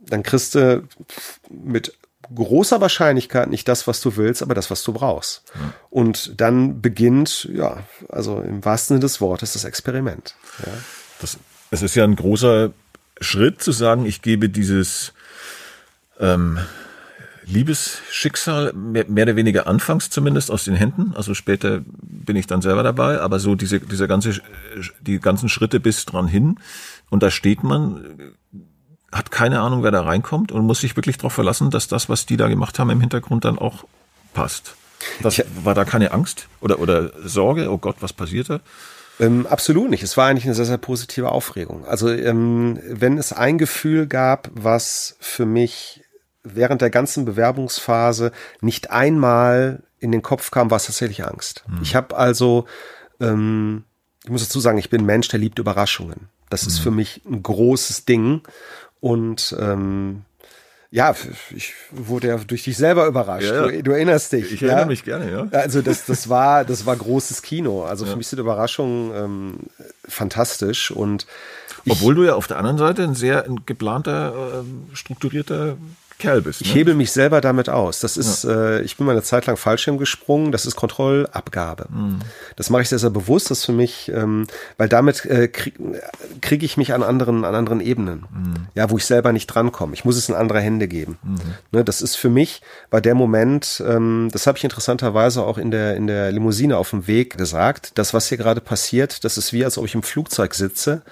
[0.00, 0.82] dann kriegst du
[1.50, 1.96] mit
[2.34, 5.42] großer Wahrscheinlichkeit nicht das, was du willst, aber das, was du brauchst.
[5.54, 5.72] Ja.
[5.90, 10.34] Und dann beginnt, ja, also im wahrsten Sinne des Wortes, das Experiment.
[10.64, 10.72] Ja.
[11.20, 11.38] Das,
[11.70, 12.72] es ist ja ein großer
[13.20, 15.12] Schritt zu sagen, ich gebe dieses
[16.18, 16.58] ähm,
[17.44, 21.12] Liebesschicksal mehr, mehr oder weniger anfangs zumindest aus den Händen.
[21.14, 24.40] Also später bin ich dann selber dabei, aber so diese, dieser ganze,
[25.00, 26.58] die ganzen Schritte bis dran hin.
[27.10, 28.34] Und da steht man
[29.12, 32.24] hat keine Ahnung, wer da reinkommt und muss sich wirklich darauf verlassen, dass das, was
[32.24, 33.84] die da gemacht haben, im Hintergrund dann auch
[34.32, 34.74] passt.
[35.20, 37.70] Das, war da keine Angst oder, oder Sorge?
[37.70, 38.60] Oh Gott, was passiert da?
[39.20, 40.02] Ähm, absolut nicht.
[40.02, 41.84] Es war eigentlich eine sehr, sehr positive Aufregung.
[41.84, 46.01] Also ähm, wenn es ein Gefühl gab, was für mich
[46.42, 51.64] während der ganzen Bewerbungsphase nicht einmal in den Kopf kam, war es tatsächlich Angst.
[51.66, 51.78] Hm.
[51.82, 52.66] Ich habe also,
[53.20, 53.84] ähm,
[54.24, 56.28] ich muss dazu sagen, ich bin ein Mensch, der liebt Überraschungen.
[56.50, 56.68] Das hm.
[56.68, 58.42] ist für mich ein großes Ding.
[59.00, 60.22] Und ähm,
[60.92, 61.14] ja,
[61.56, 63.46] ich wurde ja durch dich selber überrascht.
[63.46, 63.68] Ja, ja.
[63.68, 64.52] Du, du, erinnerst dich.
[64.52, 64.68] Ich ja?
[64.68, 65.58] erinnere mich gerne, ja.
[65.58, 67.84] Also das, das war, das war großes Kino.
[67.84, 69.54] Also für mich sind Überraschungen ähm,
[70.06, 71.26] fantastisch und
[71.88, 75.78] obwohl du ja auf der anderen Seite ein sehr geplanter, äh, strukturierter
[76.22, 76.60] Kerl bist.
[76.60, 76.66] Ne?
[76.66, 78.00] Ich hebel mich selber damit aus.
[78.00, 78.76] Das ist, ja.
[78.76, 81.86] äh, ich bin mal eine Zeit lang Fallschirm gesprungen, das ist Kontrollabgabe.
[81.90, 82.20] Mhm.
[82.56, 84.46] Das mache ich sehr, sehr bewusst, das ist für mich, ähm,
[84.78, 86.00] weil damit äh, kriege
[86.40, 88.66] krieg ich mich an anderen, an anderen Ebenen, mhm.
[88.74, 89.94] ja, wo ich selber nicht drankomme.
[89.94, 91.18] Ich muss es in andere Hände geben.
[91.22, 91.38] Mhm.
[91.72, 95.70] Ne, das ist für mich, war der Moment, ähm, das habe ich interessanterweise auch in
[95.70, 99.52] der, in der Limousine auf dem Weg gesagt, das, was hier gerade passiert, das ist
[99.52, 101.02] wie, als ob ich im Flugzeug sitze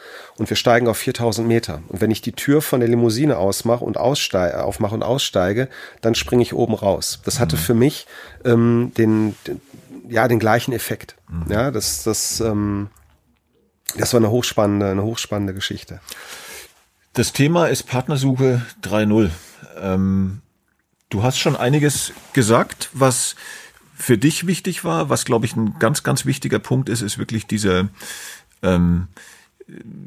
[0.41, 1.83] und wir steigen auf 4000 Meter.
[1.89, 5.69] Und wenn ich die Tür von der Limousine ausmache und aussteige, aufmache und aussteige,
[6.01, 7.21] dann springe ich oben raus.
[7.27, 7.61] Das hatte mhm.
[7.61, 8.07] für mich
[8.47, 9.61] ähm, den, den,
[10.09, 11.15] ja, den gleichen Effekt.
[11.29, 11.53] Mhm.
[11.53, 12.89] Ja, das, das, ähm,
[13.99, 16.01] das war eine hochspannende, eine hochspannende Geschichte.
[17.13, 19.29] Das Thema ist Partnersuche 3.0.
[19.79, 20.41] Ähm,
[21.11, 23.37] du hast schon einiges gesagt, was
[23.95, 27.47] für dich wichtig war, was glaube ich ein ganz, ganz wichtiger Punkt ist, ist wirklich
[27.47, 27.91] dieser
[28.63, 29.09] ähm,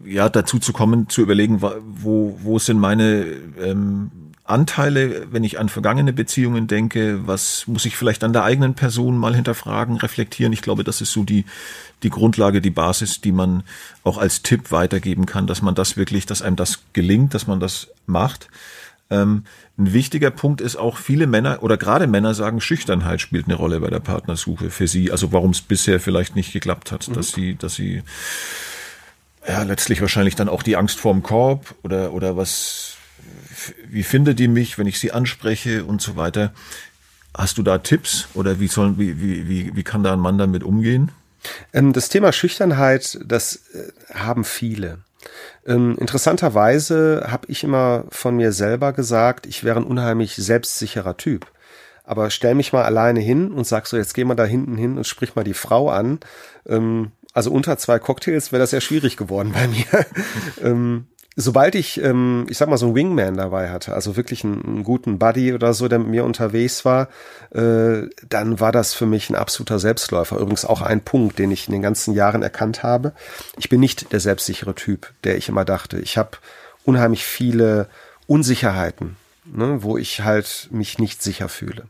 [0.05, 3.25] ja, dazu zu kommen, zu überlegen, wo, wo sind meine
[3.61, 4.11] ähm,
[4.45, 9.17] Anteile, wenn ich an vergangene Beziehungen denke, was muss ich vielleicht an der eigenen Person
[9.17, 10.51] mal hinterfragen, reflektieren.
[10.51, 11.45] Ich glaube, das ist so die,
[12.03, 13.63] die Grundlage, die Basis, die man
[14.03, 17.61] auch als Tipp weitergeben kann, dass man das wirklich, dass einem das gelingt, dass man
[17.61, 18.49] das macht.
[19.09, 19.43] Ähm,
[19.77, 23.79] ein wichtiger Punkt ist auch, viele Männer oder gerade Männer sagen, Schüchternheit spielt eine Rolle
[23.79, 25.09] bei der Partnersuche für sie.
[25.09, 27.13] Also warum es bisher vielleicht nicht geklappt hat, mhm.
[27.13, 28.03] dass sie, dass sie
[29.47, 32.95] ja, letztlich wahrscheinlich dann auch die Angst vorm Korb oder, oder was,
[33.87, 36.53] wie findet die mich, wenn ich sie anspreche und so weiter.
[37.35, 40.37] Hast du da Tipps oder wie soll, wie, wie, wie, wie kann da ein Mann
[40.37, 41.11] damit umgehen?
[41.73, 44.99] Ähm, das Thema Schüchternheit, das äh, haben viele.
[45.65, 51.47] Ähm, interessanterweise habe ich immer von mir selber gesagt, ich wäre ein unheimlich selbstsicherer Typ.
[52.03, 54.97] Aber stell mich mal alleine hin und sag so, jetzt geh mal da hinten hin
[54.97, 56.19] und sprich mal die Frau an.
[56.67, 60.05] Ähm, also unter zwei Cocktails wäre das ja schwierig geworden bei mir.
[60.61, 64.63] ähm, sobald ich, ähm, ich sag mal, so einen Wingman dabei hatte, also wirklich einen,
[64.63, 67.09] einen, guten Buddy oder so, der mit mir unterwegs war,
[67.51, 70.37] äh, dann war das für mich ein absoluter Selbstläufer.
[70.37, 73.13] Übrigens auch ein Punkt, den ich in den ganzen Jahren erkannt habe.
[73.57, 75.99] Ich bin nicht der selbstsichere Typ, der ich immer dachte.
[75.99, 76.37] Ich habe
[76.85, 77.87] unheimlich viele
[78.27, 79.15] Unsicherheiten,
[79.45, 81.85] ne, wo ich halt mich nicht sicher fühle.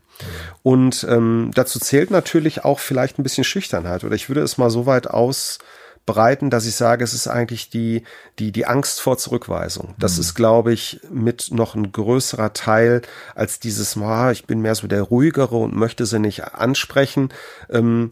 [0.62, 4.04] Und ähm, dazu zählt natürlich auch vielleicht ein bisschen Schüchternheit.
[4.04, 8.04] Oder ich würde es mal so weit ausbreiten, dass ich sage, es ist eigentlich die,
[8.38, 9.94] die, die Angst vor Zurückweisung.
[9.98, 10.20] Das mhm.
[10.20, 13.02] ist, glaube ich, mit noch ein größerer Teil
[13.34, 17.30] als dieses, oh, ich bin mehr so der ruhigere und möchte sie nicht ansprechen.
[17.70, 18.10] Ähm,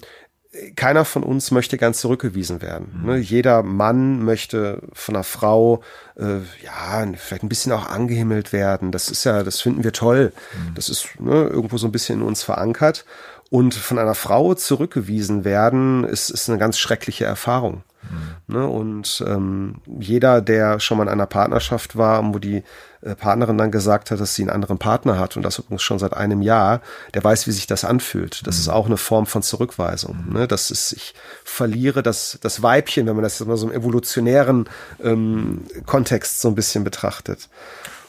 [0.76, 3.00] keiner von uns möchte ganz zurückgewiesen werden.
[3.00, 3.06] Mhm.
[3.06, 3.16] Ne?
[3.16, 5.82] Jeder Mann möchte von einer Frau
[6.16, 8.92] äh, ja vielleicht ein bisschen auch angehimmelt werden.
[8.92, 10.32] Das ist ja, das finden wir toll.
[10.52, 10.74] Mhm.
[10.74, 13.06] Das ist ne, irgendwo so ein bisschen in uns verankert.
[13.48, 17.82] Und von einer Frau zurückgewiesen werden, ist, ist eine ganz schreckliche Erfahrung.
[18.02, 18.54] Mhm.
[18.54, 18.66] Ne?
[18.66, 22.62] Und ähm, jeder, der schon mal in einer Partnerschaft war, wo die
[23.02, 25.98] äh, Partnerin dann gesagt hat, dass sie einen anderen Partner hat und das übrigens schon
[25.98, 26.80] seit einem Jahr,
[27.14, 28.46] der weiß, wie sich das anfühlt.
[28.46, 28.60] Das mhm.
[28.60, 30.24] ist auch eine Form von Zurückweisung.
[30.26, 30.32] Mhm.
[30.32, 30.48] Ne?
[30.48, 34.68] Das ist, ich verliere das, das Weibchen, wenn man das jetzt mal so im evolutionären
[35.02, 37.48] ähm, Kontext so ein bisschen betrachtet.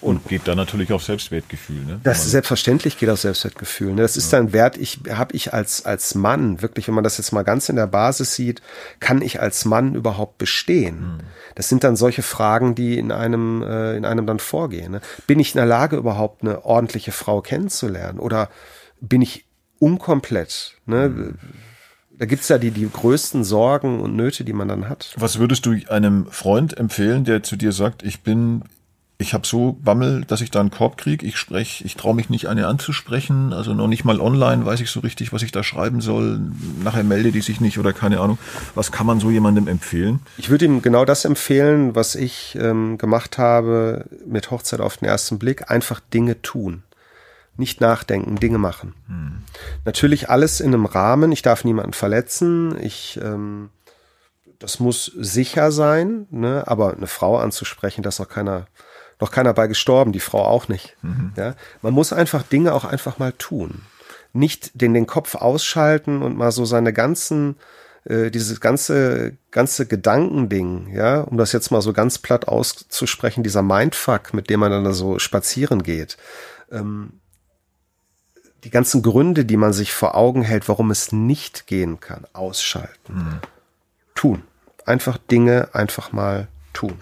[0.03, 1.85] Und geht dann natürlich auf Selbstwertgefühl.
[1.85, 2.01] Ne?
[2.03, 3.93] Das selbstverständlich geht auf Selbstwertgefühl.
[3.93, 4.01] Ne?
[4.01, 4.39] Das ist ja.
[4.39, 7.69] dann Wert, ich habe ich als als Mann wirklich, wenn man das jetzt mal ganz
[7.69, 8.61] in der Basis sieht,
[8.99, 10.99] kann ich als Mann überhaupt bestehen?
[10.99, 11.19] Mhm.
[11.55, 14.91] Das sind dann solche Fragen, die in einem äh, in einem dann vorgehen.
[14.91, 15.01] Ne?
[15.25, 18.49] Bin ich in der Lage überhaupt eine ordentliche Frau kennenzulernen oder
[18.99, 19.45] bin ich
[19.79, 20.75] unkomplett?
[20.85, 21.09] Ne?
[21.09, 21.37] Mhm.
[22.17, 25.13] Da gibt's ja die, die größten Sorgen und Nöte, die man dann hat.
[25.17, 28.63] Was würdest du einem Freund empfehlen, der zu dir sagt, ich bin
[29.23, 31.25] ich habe so Bammel, dass ich da einen Korb kriege.
[31.25, 33.53] Ich spreche, ich traue mich nicht, eine anzusprechen.
[33.53, 36.39] Also noch nicht mal online weiß ich so richtig, was ich da schreiben soll.
[36.83, 38.37] Nachher melde die sich nicht oder keine Ahnung.
[38.75, 40.19] Was kann man so jemandem empfehlen?
[40.37, 45.07] Ich würde ihm genau das empfehlen, was ich ähm, gemacht habe mit Hochzeit auf den
[45.07, 45.71] ersten Blick.
[45.71, 46.83] Einfach Dinge tun.
[47.55, 48.93] Nicht nachdenken, Dinge machen.
[49.07, 49.43] Hm.
[49.85, 51.31] Natürlich alles in einem Rahmen.
[51.31, 52.77] Ich darf niemanden verletzen.
[52.79, 53.69] Ich ähm,
[54.63, 56.63] das muss sicher sein, ne?
[56.67, 58.67] aber eine Frau anzusprechen, dass auch keiner
[59.19, 60.95] noch keiner bei gestorben, die Frau auch nicht.
[61.01, 61.33] Mhm.
[61.35, 61.55] Ja?
[61.81, 63.81] Man muss einfach Dinge auch einfach mal tun.
[64.33, 67.55] Nicht den, den Kopf ausschalten und mal so seine ganzen,
[68.05, 73.61] äh, dieses ganze, ganze Gedankending, ja, um das jetzt mal so ganz platt auszusprechen, dieser
[73.61, 76.17] Mindfuck, mit dem man dann so spazieren geht.
[76.71, 77.19] Ähm,
[78.63, 83.13] die ganzen Gründe, die man sich vor Augen hält, warum es nicht gehen kann, ausschalten.
[83.13, 83.39] Mhm.
[84.15, 84.43] Tun.
[84.85, 86.95] Einfach Dinge einfach mal tun.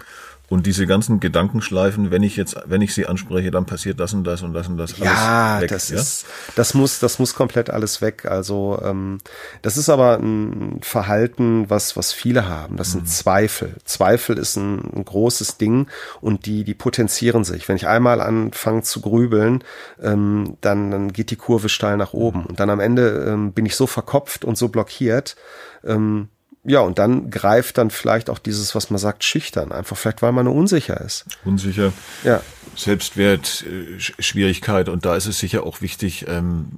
[0.52, 4.24] Und diese ganzen Gedankenschleifen, wenn ich jetzt, wenn ich sie anspreche, dann passiert das und
[4.24, 4.98] das und das und das.
[4.98, 5.96] Ja, weg, das ja?
[5.96, 8.26] ist, das muss, das muss komplett alles weg.
[8.26, 9.16] Also ähm,
[9.62, 12.76] das ist aber ein Verhalten, was was viele haben.
[12.76, 13.06] Das sind mhm.
[13.06, 13.76] Zweifel.
[13.86, 15.86] Zweifel ist ein, ein, großes Ding
[16.20, 17.66] und die die potenzieren sich.
[17.66, 19.64] Wenn ich einmal anfange zu grübeln,
[20.02, 22.46] ähm, dann dann geht die Kurve steil nach oben mhm.
[22.46, 25.34] und dann am Ende ähm, bin ich so verkopft und so blockiert.
[25.82, 26.28] Ähm,
[26.64, 29.72] ja, und dann greift dann vielleicht auch dieses, was man sagt, schüchtern.
[29.72, 31.24] Einfach vielleicht, weil man unsicher ist.
[31.44, 31.92] Unsicher.
[32.22, 32.40] Ja.
[32.76, 34.88] Selbstwert, äh, Schwierigkeit.
[34.88, 36.68] Und da ist es sicher auch wichtig, ähm,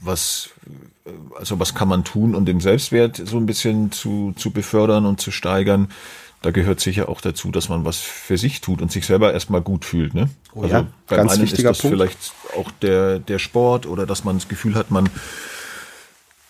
[0.00, 0.50] was,
[1.04, 5.04] äh, also was kann man tun, um den Selbstwert so ein bisschen zu, zu befördern
[5.04, 5.90] und zu steigern.
[6.40, 9.60] Da gehört sicher auch dazu, dass man was für sich tut und sich selber erstmal
[9.60, 10.14] gut fühlt.
[10.14, 10.30] Ne?
[10.54, 11.96] Oh, also ja, beim ganz einen wichtiger ist das Punkt.
[11.96, 15.08] vielleicht auch der, der Sport oder dass man das Gefühl hat, man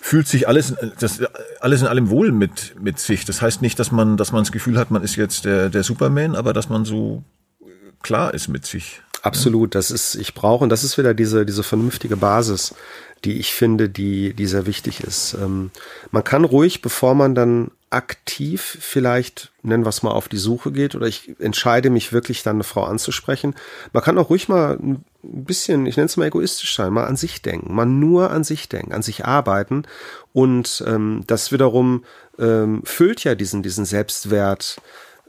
[0.04, 1.22] fühlt sich alles, das,
[1.60, 3.24] alles in allem wohl mit, mit sich.
[3.24, 5.82] Das heißt nicht, dass man, dass man das Gefühl hat, man ist jetzt der, der
[5.82, 7.24] Superman, aber dass man so
[8.02, 9.00] klar ist mit sich.
[9.22, 12.74] Absolut, das ist, ich brauche, und das ist wieder diese, diese vernünftige Basis,
[13.24, 15.38] die ich finde, die, die sehr wichtig ist.
[15.40, 15.70] Ähm,
[16.10, 20.72] man kann ruhig, bevor man dann aktiv vielleicht, nennen wir es mal, auf die Suche
[20.72, 23.54] geht oder ich entscheide mich wirklich dann eine Frau anzusprechen.
[23.92, 27.16] Man kann auch ruhig mal ein bisschen, ich nenne es mal egoistisch sein, mal an
[27.16, 29.84] sich denken, mal nur an sich denken, an sich arbeiten
[30.32, 32.04] und ähm, das wiederum
[32.38, 34.80] ähm, füllt ja diesen, diesen Selbstwert,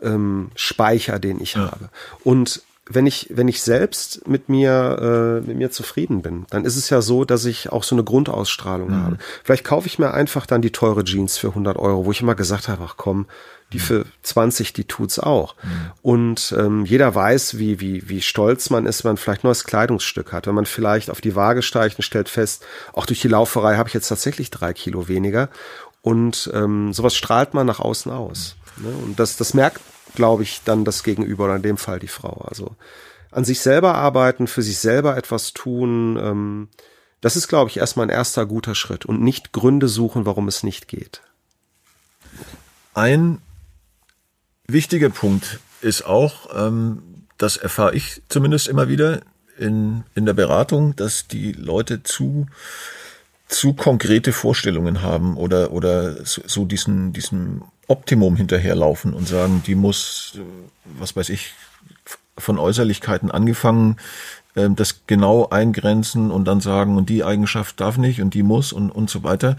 [0.01, 1.71] ähm, Speicher, den ich ja.
[1.71, 1.89] habe.
[2.23, 6.75] Und wenn ich, wenn ich selbst mit mir, äh, mit mir zufrieden bin, dann ist
[6.75, 9.03] es ja so, dass ich auch so eine Grundausstrahlung mhm.
[9.03, 9.17] habe.
[9.43, 12.35] Vielleicht kaufe ich mir einfach dann die teure Jeans für 100 Euro, wo ich immer
[12.35, 13.25] gesagt habe, ach komm,
[13.73, 13.81] die mhm.
[13.81, 15.55] für 20, die tut's auch.
[15.63, 15.69] Mhm.
[16.03, 20.31] Und ähm, jeder weiß, wie, wie, wie stolz man ist, wenn man vielleicht neues Kleidungsstück
[20.31, 20.45] hat.
[20.45, 23.89] Wenn man vielleicht auf die Waage steigt und stellt fest, auch durch die Lauferei habe
[23.89, 25.49] ich jetzt tatsächlich drei Kilo weniger.
[26.03, 28.57] Und ähm, sowas strahlt man nach außen aus.
[28.77, 28.89] Ne?
[28.89, 29.81] Und das, das merkt
[30.15, 32.45] glaube ich, dann das Gegenüber oder in dem Fall die Frau.
[32.47, 32.75] Also
[33.31, 36.69] an sich selber arbeiten, für sich selber etwas tun, ähm,
[37.21, 40.63] das ist, glaube ich, erstmal ein erster guter Schritt und nicht Gründe suchen, warum es
[40.63, 41.21] nicht geht.
[42.93, 43.41] Ein
[44.67, 47.01] wichtiger Punkt ist auch, ähm,
[47.37, 49.21] das erfahre ich zumindest immer wieder
[49.57, 52.47] in, in der Beratung, dass die Leute zu
[53.55, 60.33] zu konkrete Vorstellungen haben oder oder so, diesen diesen Optimum hinterherlaufen und sagen, die muss,
[60.35, 60.41] äh,
[60.99, 61.53] was weiß ich,
[62.37, 63.95] von Äußerlichkeiten angefangen,
[64.57, 68.73] ähm, das genau eingrenzen und dann sagen, und die Eigenschaft darf nicht und die muss
[68.73, 69.55] und, und so weiter.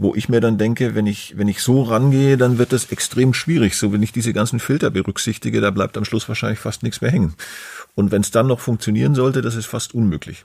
[0.00, 3.34] Wo ich mir dann denke, wenn ich, wenn ich so rangehe, dann wird das extrem
[3.34, 3.74] schwierig.
[3.74, 7.10] So, wenn ich diese ganzen Filter berücksichtige, da bleibt am Schluss wahrscheinlich fast nichts mehr
[7.10, 7.34] hängen.
[7.96, 10.44] Und wenn es dann noch funktionieren sollte, das ist fast unmöglich.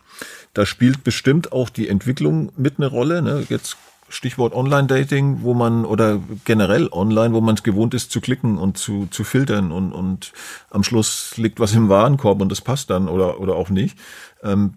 [0.56, 3.22] Da spielt bestimmt auch die Entwicklung mit eine Rolle.
[3.22, 3.46] Ne?
[3.48, 3.78] Jetzt
[4.10, 8.80] Stichwort Online-Dating, wo man oder generell online, wo man es gewohnt ist zu klicken und
[8.80, 10.34] zu, zu filtern und, und
[10.72, 13.98] am Schluss liegt was im Warenkorb und das passt dann oder, oder auch nicht.
[14.42, 14.76] Ähm,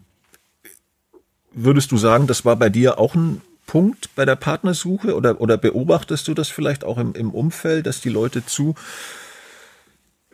[1.52, 5.56] würdest du sagen, das war bei dir auch ein Punkt bei der Partnersuche oder, oder
[5.56, 8.74] beobachtest du das vielleicht auch im, im Umfeld, dass die Leute zu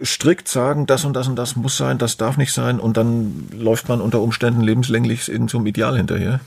[0.04, 3.48] strikt sagen, das und das und das muss sein, das darf nicht sein und dann
[3.52, 6.40] läuft man unter Umständen lebenslänglich in so einem Ideal hinterher?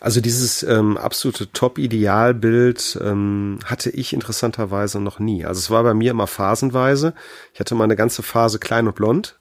[0.00, 5.44] Also dieses ähm, absolute Top-Idealbild ähm, hatte ich interessanterweise noch nie.
[5.44, 7.14] Also es war bei mir immer phasenweise.
[7.52, 9.36] Ich hatte mal eine ganze Phase klein und blond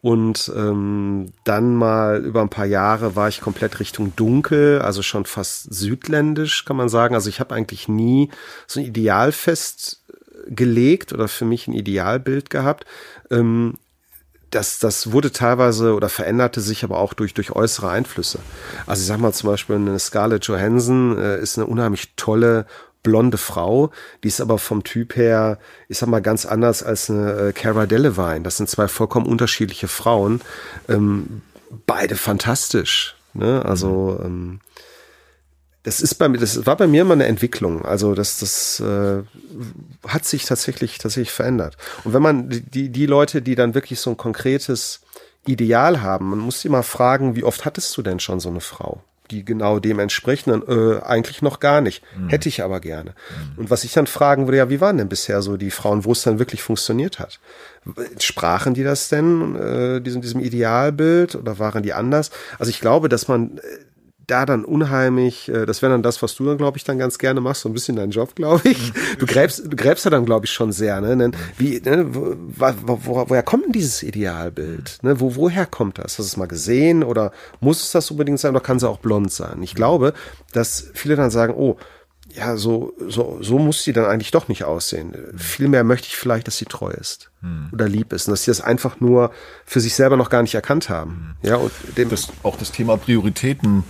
[0.00, 5.24] und ähm, dann mal über ein paar Jahre war ich komplett Richtung dunkel, also schon
[5.24, 7.14] fast südländisch, kann man sagen.
[7.14, 8.30] Also ich habe eigentlich nie
[8.66, 12.84] so ein Ideal festgelegt oder für mich ein Idealbild gehabt.
[13.30, 13.74] Ähm,
[14.50, 18.38] das, das wurde teilweise oder veränderte sich aber auch durch, durch äußere Einflüsse.
[18.86, 22.66] Also ich sag mal zum Beispiel eine Scarlett Johansson äh, ist eine unheimlich tolle
[23.02, 23.90] blonde Frau,
[24.22, 25.58] die ist aber vom Typ her,
[25.88, 28.42] ich sag mal, ganz anders als eine äh, Cara Delevingne.
[28.42, 30.40] Das sind zwei vollkommen unterschiedliche Frauen.
[30.88, 31.42] Ähm,
[31.86, 33.16] beide fantastisch.
[33.34, 33.64] Ne?
[33.64, 34.60] Also ähm,
[35.84, 37.84] das ist bei mir, das war bei mir immer eine Entwicklung.
[37.84, 39.22] Also das, das äh,
[40.06, 41.76] hat sich tatsächlich tatsächlich verändert.
[42.04, 45.00] Und wenn man die die Leute, die dann wirklich so ein konkretes
[45.46, 48.60] Ideal haben, man muss sie mal fragen, wie oft hattest du denn schon so eine
[48.60, 49.02] Frau?
[49.30, 52.02] Die genau dem entsprechen, dann äh, eigentlich noch gar nicht.
[52.16, 52.28] Mhm.
[52.28, 53.10] Hätte ich aber gerne.
[53.10, 53.58] Mhm.
[53.58, 56.12] Und was ich dann fragen würde, ja, wie waren denn bisher so die Frauen, wo
[56.12, 57.38] es dann wirklich funktioniert hat?
[58.20, 62.30] Sprachen die das denn, äh, diesem, diesem Idealbild oder waren die anders?
[62.58, 63.60] Also ich glaube, dass man äh,
[64.28, 67.18] da dann unheimlich, äh, das wäre dann das, was du dann, glaube ich, dann ganz
[67.18, 68.92] gerne machst, so ein bisschen dein Job, glaube ich.
[69.18, 71.32] Du gräbst, du gräbst ja dann, glaube ich, schon sehr, ne?
[71.56, 72.06] Wie, ne?
[72.14, 74.98] Wo, wo, woher kommt denn dieses Idealbild?
[75.02, 75.18] Ne?
[75.18, 76.12] Wo, woher kommt das?
[76.12, 78.98] Hast du es mal gesehen oder muss es das unbedingt sein oder kann sie auch
[78.98, 79.62] blond sein?
[79.62, 80.12] Ich glaube,
[80.52, 81.76] dass viele dann sagen, oh,
[82.34, 85.14] ja, so, so, so muss sie dann eigentlich doch nicht aussehen.
[85.36, 87.70] Vielmehr möchte ich vielleicht, dass sie treu ist hm.
[87.72, 89.32] oder lieb ist und dass sie das einfach nur
[89.64, 91.36] für sich selber noch gar nicht erkannt haben.
[91.40, 91.50] Hm.
[91.50, 93.84] Ja, und dem das, auch das Thema Prioritäten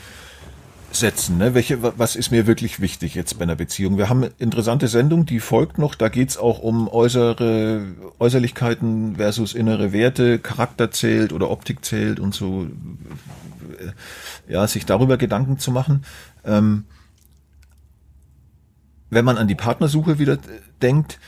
[0.99, 1.39] setzen.
[1.39, 1.55] Ne?
[1.55, 3.99] Welche, was ist mir wirklich wichtig jetzt bei einer Beziehung?
[3.99, 5.95] Wir haben eine interessante Sendung, die folgt noch.
[5.95, 7.83] Da geht's auch um äußere
[8.19, 12.67] Äußerlichkeiten versus innere Werte, Charakter zählt oder Optik zählt und so.
[14.49, 16.05] Ja, sich darüber Gedanken zu machen.
[16.45, 16.85] Ähm,
[19.11, 20.39] wenn man an die Partnersuche wieder
[20.83, 21.19] denkt,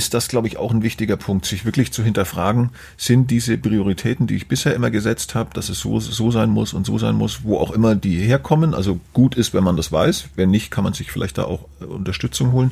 [0.00, 4.26] ist das, glaube ich, auch ein wichtiger Punkt, sich wirklich zu hinterfragen, sind diese Prioritäten,
[4.26, 7.16] die ich bisher immer gesetzt habe, dass es so, so sein muss und so sein
[7.16, 8.72] muss, wo auch immer die herkommen.
[8.72, 10.30] Also gut ist, wenn man das weiß.
[10.36, 12.70] Wenn nicht, kann man sich vielleicht da auch äh, Unterstützung holen.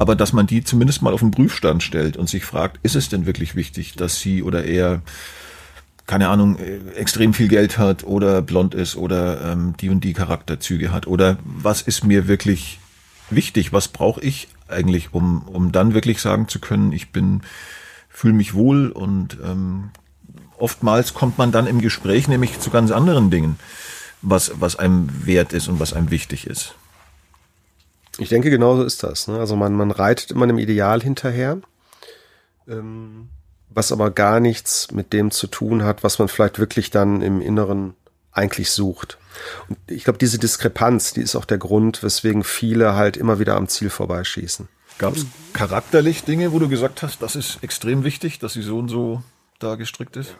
[0.00, 3.08] Aber dass man die zumindest mal auf den Prüfstand stellt und sich fragt, ist es
[3.08, 5.00] denn wirklich wichtig, dass sie oder er
[6.06, 10.12] keine Ahnung, äh, extrem viel Geld hat oder blond ist oder ähm, die und die
[10.12, 12.80] Charakterzüge hat oder was ist mir wirklich
[13.30, 17.42] wichtig, was brauche ich eigentlich, um, um dann wirklich sagen zu können, ich bin,
[18.08, 19.90] fühle mich wohl und ähm,
[20.58, 23.58] oftmals kommt man dann im Gespräch nämlich zu ganz anderen Dingen,
[24.22, 26.74] was, was einem wert ist und was einem wichtig ist.
[28.18, 29.26] Ich denke, genauso ist das.
[29.26, 29.38] Ne?
[29.38, 31.58] Also man, man reitet immer einem Ideal hinterher,
[32.68, 33.28] ähm,
[33.70, 37.40] was aber gar nichts mit dem zu tun hat, was man vielleicht wirklich dann im
[37.40, 37.94] Inneren
[38.34, 39.18] eigentlich sucht.
[39.68, 43.56] Und ich glaube, diese Diskrepanz, die ist auch der Grund, weswegen viele halt immer wieder
[43.56, 44.68] am Ziel vorbeischießen.
[44.98, 48.78] Gab es charakterlich Dinge, wo du gesagt hast, das ist extrem wichtig, dass sie so
[48.78, 49.22] und so
[49.58, 50.36] da gestrickt ist?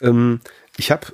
[0.00, 0.40] Ähm,
[0.76, 1.06] ich habe,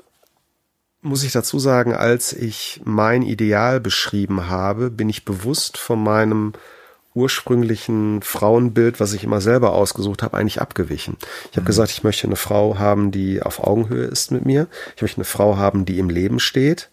[1.00, 6.52] muss ich dazu sagen, als ich mein Ideal beschrieben habe, bin ich bewusst von meinem
[7.14, 11.16] ursprünglichen Frauenbild, was ich immer selber ausgesucht habe, eigentlich abgewichen.
[11.50, 11.66] Ich habe mhm.
[11.66, 14.66] gesagt, ich möchte eine Frau haben, die auf Augenhöhe ist mit mir.
[14.96, 16.90] Ich möchte eine Frau haben, die im Leben steht.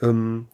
[0.00, 0.48] Ähm,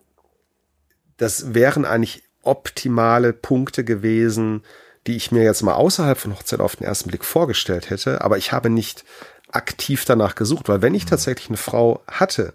[1.17, 4.63] das wären eigentlich optimale Punkte gewesen,
[5.07, 8.23] die ich mir jetzt mal außerhalb von Hochzeit auf den ersten Blick vorgestellt hätte.
[8.23, 9.05] Aber ich habe nicht
[9.51, 11.11] aktiv danach gesucht, weil wenn ich mhm.
[11.11, 12.53] tatsächlich eine Frau hatte,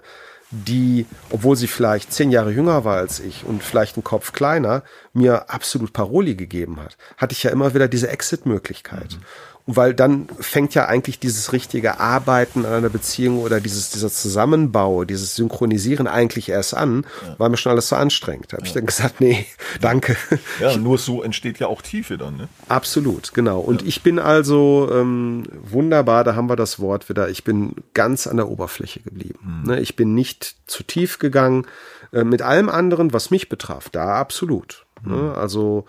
[0.53, 4.83] die, obwohl sie vielleicht zehn Jahre jünger war als ich und vielleicht einen Kopf kleiner,
[5.13, 9.17] mir absolut Paroli gegeben hat, hatte ich ja immer wieder diese Exit-Möglichkeit.
[9.19, 9.25] Mhm
[9.65, 15.05] weil dann fängt ja eigentlich dieses richtige Arbeiten an einer Beziehung oder dieses, dieser Zusammenbau,
[15.05, 17.39] dieses Synchronisieren eigentlich erst an, ja.
[17.39, 18.51] war mir schon alles so anstrengend.
[18.51, 18.67] Da habe ja.
[18.67, 19.45] ich dann gesagt, nee,
[19.79, 20.17] danke.
[20.59, 22.49] Ja, nur so entsteht ja auch Tiefe dann, ne?
[22.67, 23.59] Absolut, genau.
[23.61, 23.87] Und ja.
[23.87, 28.37] ich bin also ähm, wunderbar, da haben wir das Wort wieder, ich bin ganz an
[28.37, 29.63] der Oberfläche geblieben.
[29.65, 29.79] Ne?
[29.79, 31.67] Ich bin nicht zu tief gegangen.
[32.11, 34.85] Äh, mit allem anderen, was mich betraf, da absolut.
[35.05, 35.33] Ne?
[35.35, 35.85] Also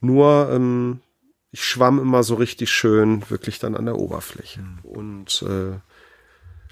[0.00, 1.00] nur ähm,
[1.50, 4.60] ich schwamm immer so richtig schön, wirklich dann an der Oberfläche.
[4.60, 4.78] Mhm.
[4.82, 5.78] Und äh,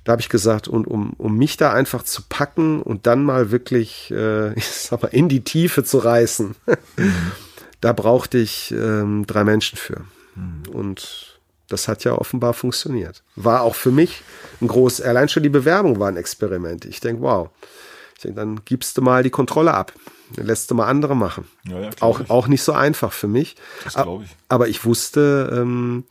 [0.05, 3.51] Da habe ich gesagt, und um, um mich da einfach zu packen und dann mal
[3.51, 6.55] wirklich, äh, ich sag mal, in die Tiefe zu reißen,
[6.97, 7.33] mhm.
[7.81, 10.05] da brauchte ich ähm, drei Menschen für.
[10.37, 10.63] Mhm.
[10.73, 13.25] Und das hat ja offenbar funktioniert.
[13.35, 14.23] War auch für mich
[14.61, 16.85] ein großes, allein schon die Bewerbung war ein Experiment.
[16.85, 17.51] Ich denke, wow.
[18.23, 19.93] Denke, dann gibst du mal die Kontrolle ab.
[20.35, 21.47] Dann lässt du mal andere machen.
[21.69, 23.57] Ja, ja, auch, auch nicht so einfach für mich.
[23.85, 24.31] Das glaube ich.
[24.49, 26.05] Aber ich wusste, ähm,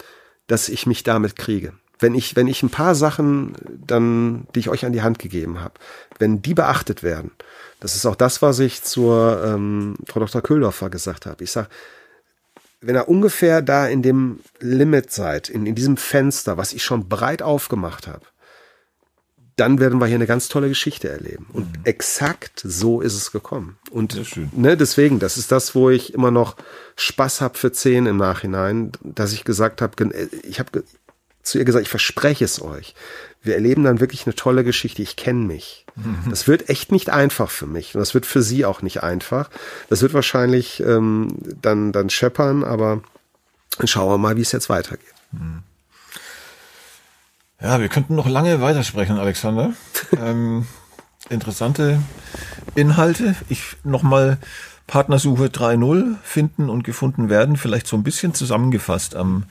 [0.48, 1.74] dass ich mich damit kriege.
[2.00, 5.62] Wenn ich, wenn ich ein paar Sachen dann, die ich euch an die Hand gegeben
[5.62, 5.74] habe,
[6.20, 7.32] wenn die beachtet werden,
[7.80, 10.42] das ist auch das, was ich zur ähm, Frau Dr.
[10.42, 11.44] Köhldorfer gesagt habe.
[11.44, 11.70] Ich sage,
[12.82, 17.08] wenn er ungefähr da in dem Limit seid, in, in diesem Fenster, was ich schon
[17.10, 18.26] breit aufgemacht habe,
[19.56, 21.48] dann werden wir hier eine ganz tolle Geschichte erleben.
[21.54, 21.86] Und mhm.
[21.86, 23.78] exakt so ist es gekommen.
[23.90, 24.20] Und
[24.54, 26.58] ne, deswegen, das ist das, wo ich immer noch
[26.98, 30.84] Spaß habe für zehn im Nachhinein, dass ich gesagt habe, ich habe
[31.42, 32.96] zu ihr gesagt, ich verspreche es euch.
[33.44, 35.04] Wir erleben dann wirklich eine tolle Geschichte.
[35.04, 35.86] Ich kenne mich.
[35.96, 36.30] Mhm.
[36.30, 37.94] Das wird echt nicht einfach für mich.
[37.94, 39.50] Und das wird für sie auch nicht einfach.
[39.88, 41.30] Das wird wahrscheinlich ähm,
[41.62, 43.04] dann, dann scheppern, aber
[43.84, 45.14] schauen wir mal, wie es jetzt weitergeht.
[45.32, 45.64] Mhm.
[47.62, 49.74] Ja, wir könnten noch lange weitersprechen, Alexander.
[50.22, 50.68] ähm,
[51.30, 52.02] interessante
[52.76, 53.36] Inhalte.
[53.50, 54.38] Ich nochmal
[54.88, 57.58] Partnersuche 3.0 finden und gefunden werden.
[57.58, 59.46] Vielleicht so ein bisschen zusammengefasst am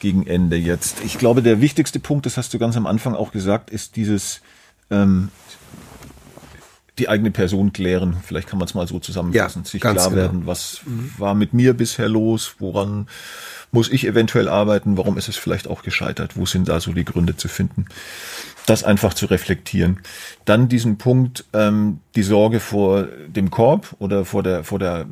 [0.00, 1.04] Gegenende jetzt.
[1.04, 4.40] Ich glaube, der wichtigste Punkt, das hast du ganz am Anfang auch gesagt, ist dieses
[4.90, 5.30] ähm,
[6.98, 8.16] die eigene Person klären.
[8.24, 9.62] Vielleicht kann man es mal so zusammenfassen.
[9.62, 10.12] Ja, Sich klar genau.
[10.12, 11.12] werden, was mhm.
[11.18, 13.06] war mit mir bisher los, woran
[13.70, 17.04] muss ich eventuell arbeiten, warum ist es vielleicht auch gescheitert, wo sind da so die
[17.04, 17.86] Gründe zu finden.
[18.66, 20.00] Das einfach zu reflektieren.
[20.44, 25.06] Dann diesen Punkt, ähm, die Sorge vor dem Korb oder vor der, vor der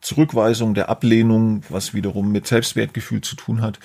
[0.00, 3.80] Zurückweisung, der Ablehnung, was wiederum mit Selbstwertgefühl zu tun hat,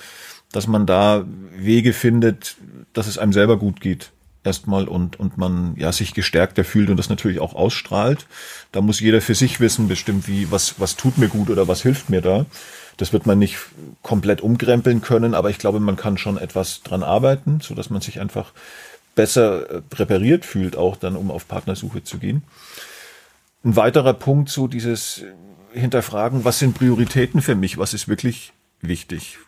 [0.52, 1.24] dass man da
[1.56, 2.56] Wege findet,
[2.92, 4.12] dass es einem selber gut geht
[4.44, 8.26] erstmal und, und man ja sich gestärkter fühlt und das natürlich auch ausstrahlt.
[8.72, 11.82] Da muss jeder für sich wissen, bestimmt wie, was, was tut mir gut oder was
[11.82, 12.46] hilft mir da.
[12.96, 13.56] Das wird man nicht
[14.02, 18.00] komplett umkrempeln können, aber ich glaube, man kann schon etwas dran arbeiten, so dass man
[18.00, 18.52] sich einfach
[19.14, 22.42] besser äh, präpariert fühlt, auch dann, um auf Partnersuche zu gehen.
[23.64, 25.24] Ein weiterer Punkt, so dieses
[25.72, 27.78] Hinterfragen, was sind Prioritäten für mich?
[27.78, 29.38] Was ist wirklich wichtig?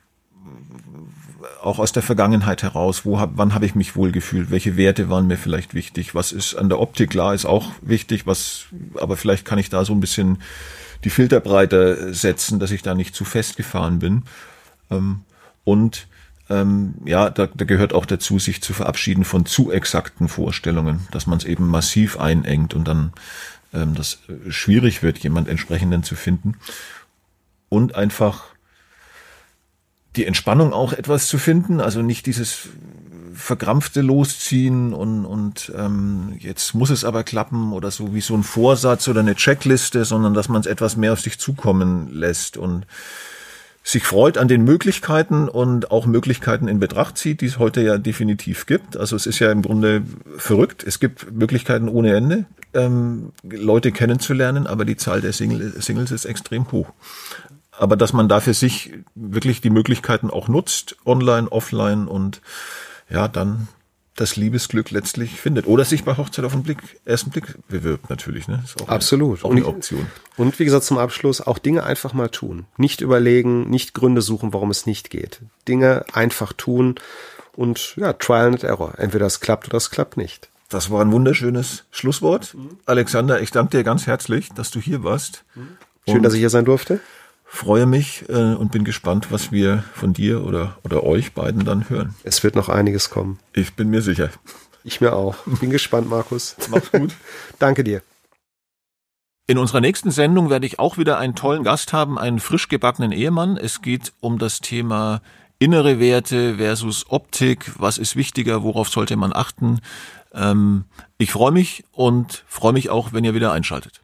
[1.62, 4.50] Auch aus der Vergangenheit heraus, wo hab, wann habe ich mich wohlgefühlt?
[4.50, 6.14] Welche Werte waren mir vielleicht wichtig?
[6.14, 9.84] Was ist an der Optik klar, ist auch wichtig, was, aber vielleicht kann ich da
[9.84, 10.38] so ein bisschen
[11.04, 14.22] die Filterbreite setzen, dass ich da nicht zu festgefahren bin.
[14.90, 15.20] Ähm,
[15.64, 16.06] und
[16.50, 21.26] ähm, ja, da, da gehört auch dazu, sich zu verabschieden von zu exakten Vorstellungen, dass
[21.26, 23.12] man es eben massiv einengt und dann
[23.72, 24.18] ähm, das
[24.48, 26.56] schwierig wird, jemand entsprechenden zu finden.
[27.68, 28.51] Und einfach
[30.16, 32.68] die Entspannung auch etwas zu finden, also nicht dieses
[33.34, 38.42] verkrampfte Losziehen und, und ähm, jetzt muss es aber klappen oder so wie so ein
[38.42, 42.86] Vorsatz oder eine Checkliste, sondern dass man es etwas mehr auf sich zukommen lässt und
[43.84, 47.98] sich freut an den Möglichkeiten und auch Möglichkeiten in Betracht zieht, die es heute ja
[47.98, 48.96] definitiv gibt.
[48.96, 50.02] Also es ist ja im Grunde
[50.36, 50.84] verrückt.
[50.86, 52.44] Es gibt Möglichkeiten ohne Ende,
[52.74, 56.92] ähm, Leute kennenzulernen, aber die Zahl der Single, Singles ist extrem hoch.
[57.72, 62.42] Aber dass man da für sich wirklich die Möglichkeiten auch nutzt, online, offline und
[63.08, 63.68] ja, dann
[64.16, 65.66] das Liebesglück letztlich findet.
[65.66, 68.46] Oder sich bei Hochzeit auf den Blick, ersten Blick bewirbt natürlich.
[68.46, 68.62] Ne?
[68.62, 69.38] Ist auch Absolut.
[69.38, 70.06] Eine, auch eine Option.
[70.36, 72.66] Und wie gesagt, zum Abschluss auch Dinge einfach mal tun.
[72.76, 75.40] Nicht überlegen, nicht Gründe suchen, warum es nicht geht.
[75.66, 76.96] Dinge einfach tun
[77.56, 78.98] und ja, Trial and Error.
[78.98, 80.50] Entweder es klappt oder es klappt nicht.
[80.68, 82.54] Das war ein wunderschönes Schlusswort.
[82.54, 82.78] Mhm.
[82.84, 85.44] Alexander, ich danke dir ganz herzlich, dass du hier warst.
[86.06, 87.00] Schön, dass ich hier sein durfte
[87.52, 91.90] freue mich äh, und bin gespannt, was wir von dir oder, oder euch beiden dann
[91.90, 92.14] hören.
[92.24, 93.38] Es wird noch einiges kommen.
[93.52, 94.30] Ich bin mir sicher.
[94.84, 95.36] Ich mir auch.
[95.60, 96.56] Bin gespannt, Markus.
[96.70, 97.14] Mach's gut.
[97.58, 98.00] Danke dir.
[99.46, 103.12] In unserer nächsten Sendung werde ich auch wieder einen tollen Gast haben, einen frisch gebackenen
[103.12, 103.58] Ehemann.
[103.58, 105.20] Es geht um das Thema
[105.58, 107.70] innere Werte versus Optik.
[107.78, 108.62] Was ist wichtiger?
[108.62, 109.80] Worauf sollte man achten?
[110.32, 110.84] Ähm,
[111.18, 114.02] ich freue mich und freue mich auch, wenn ihr wieder einschaltet.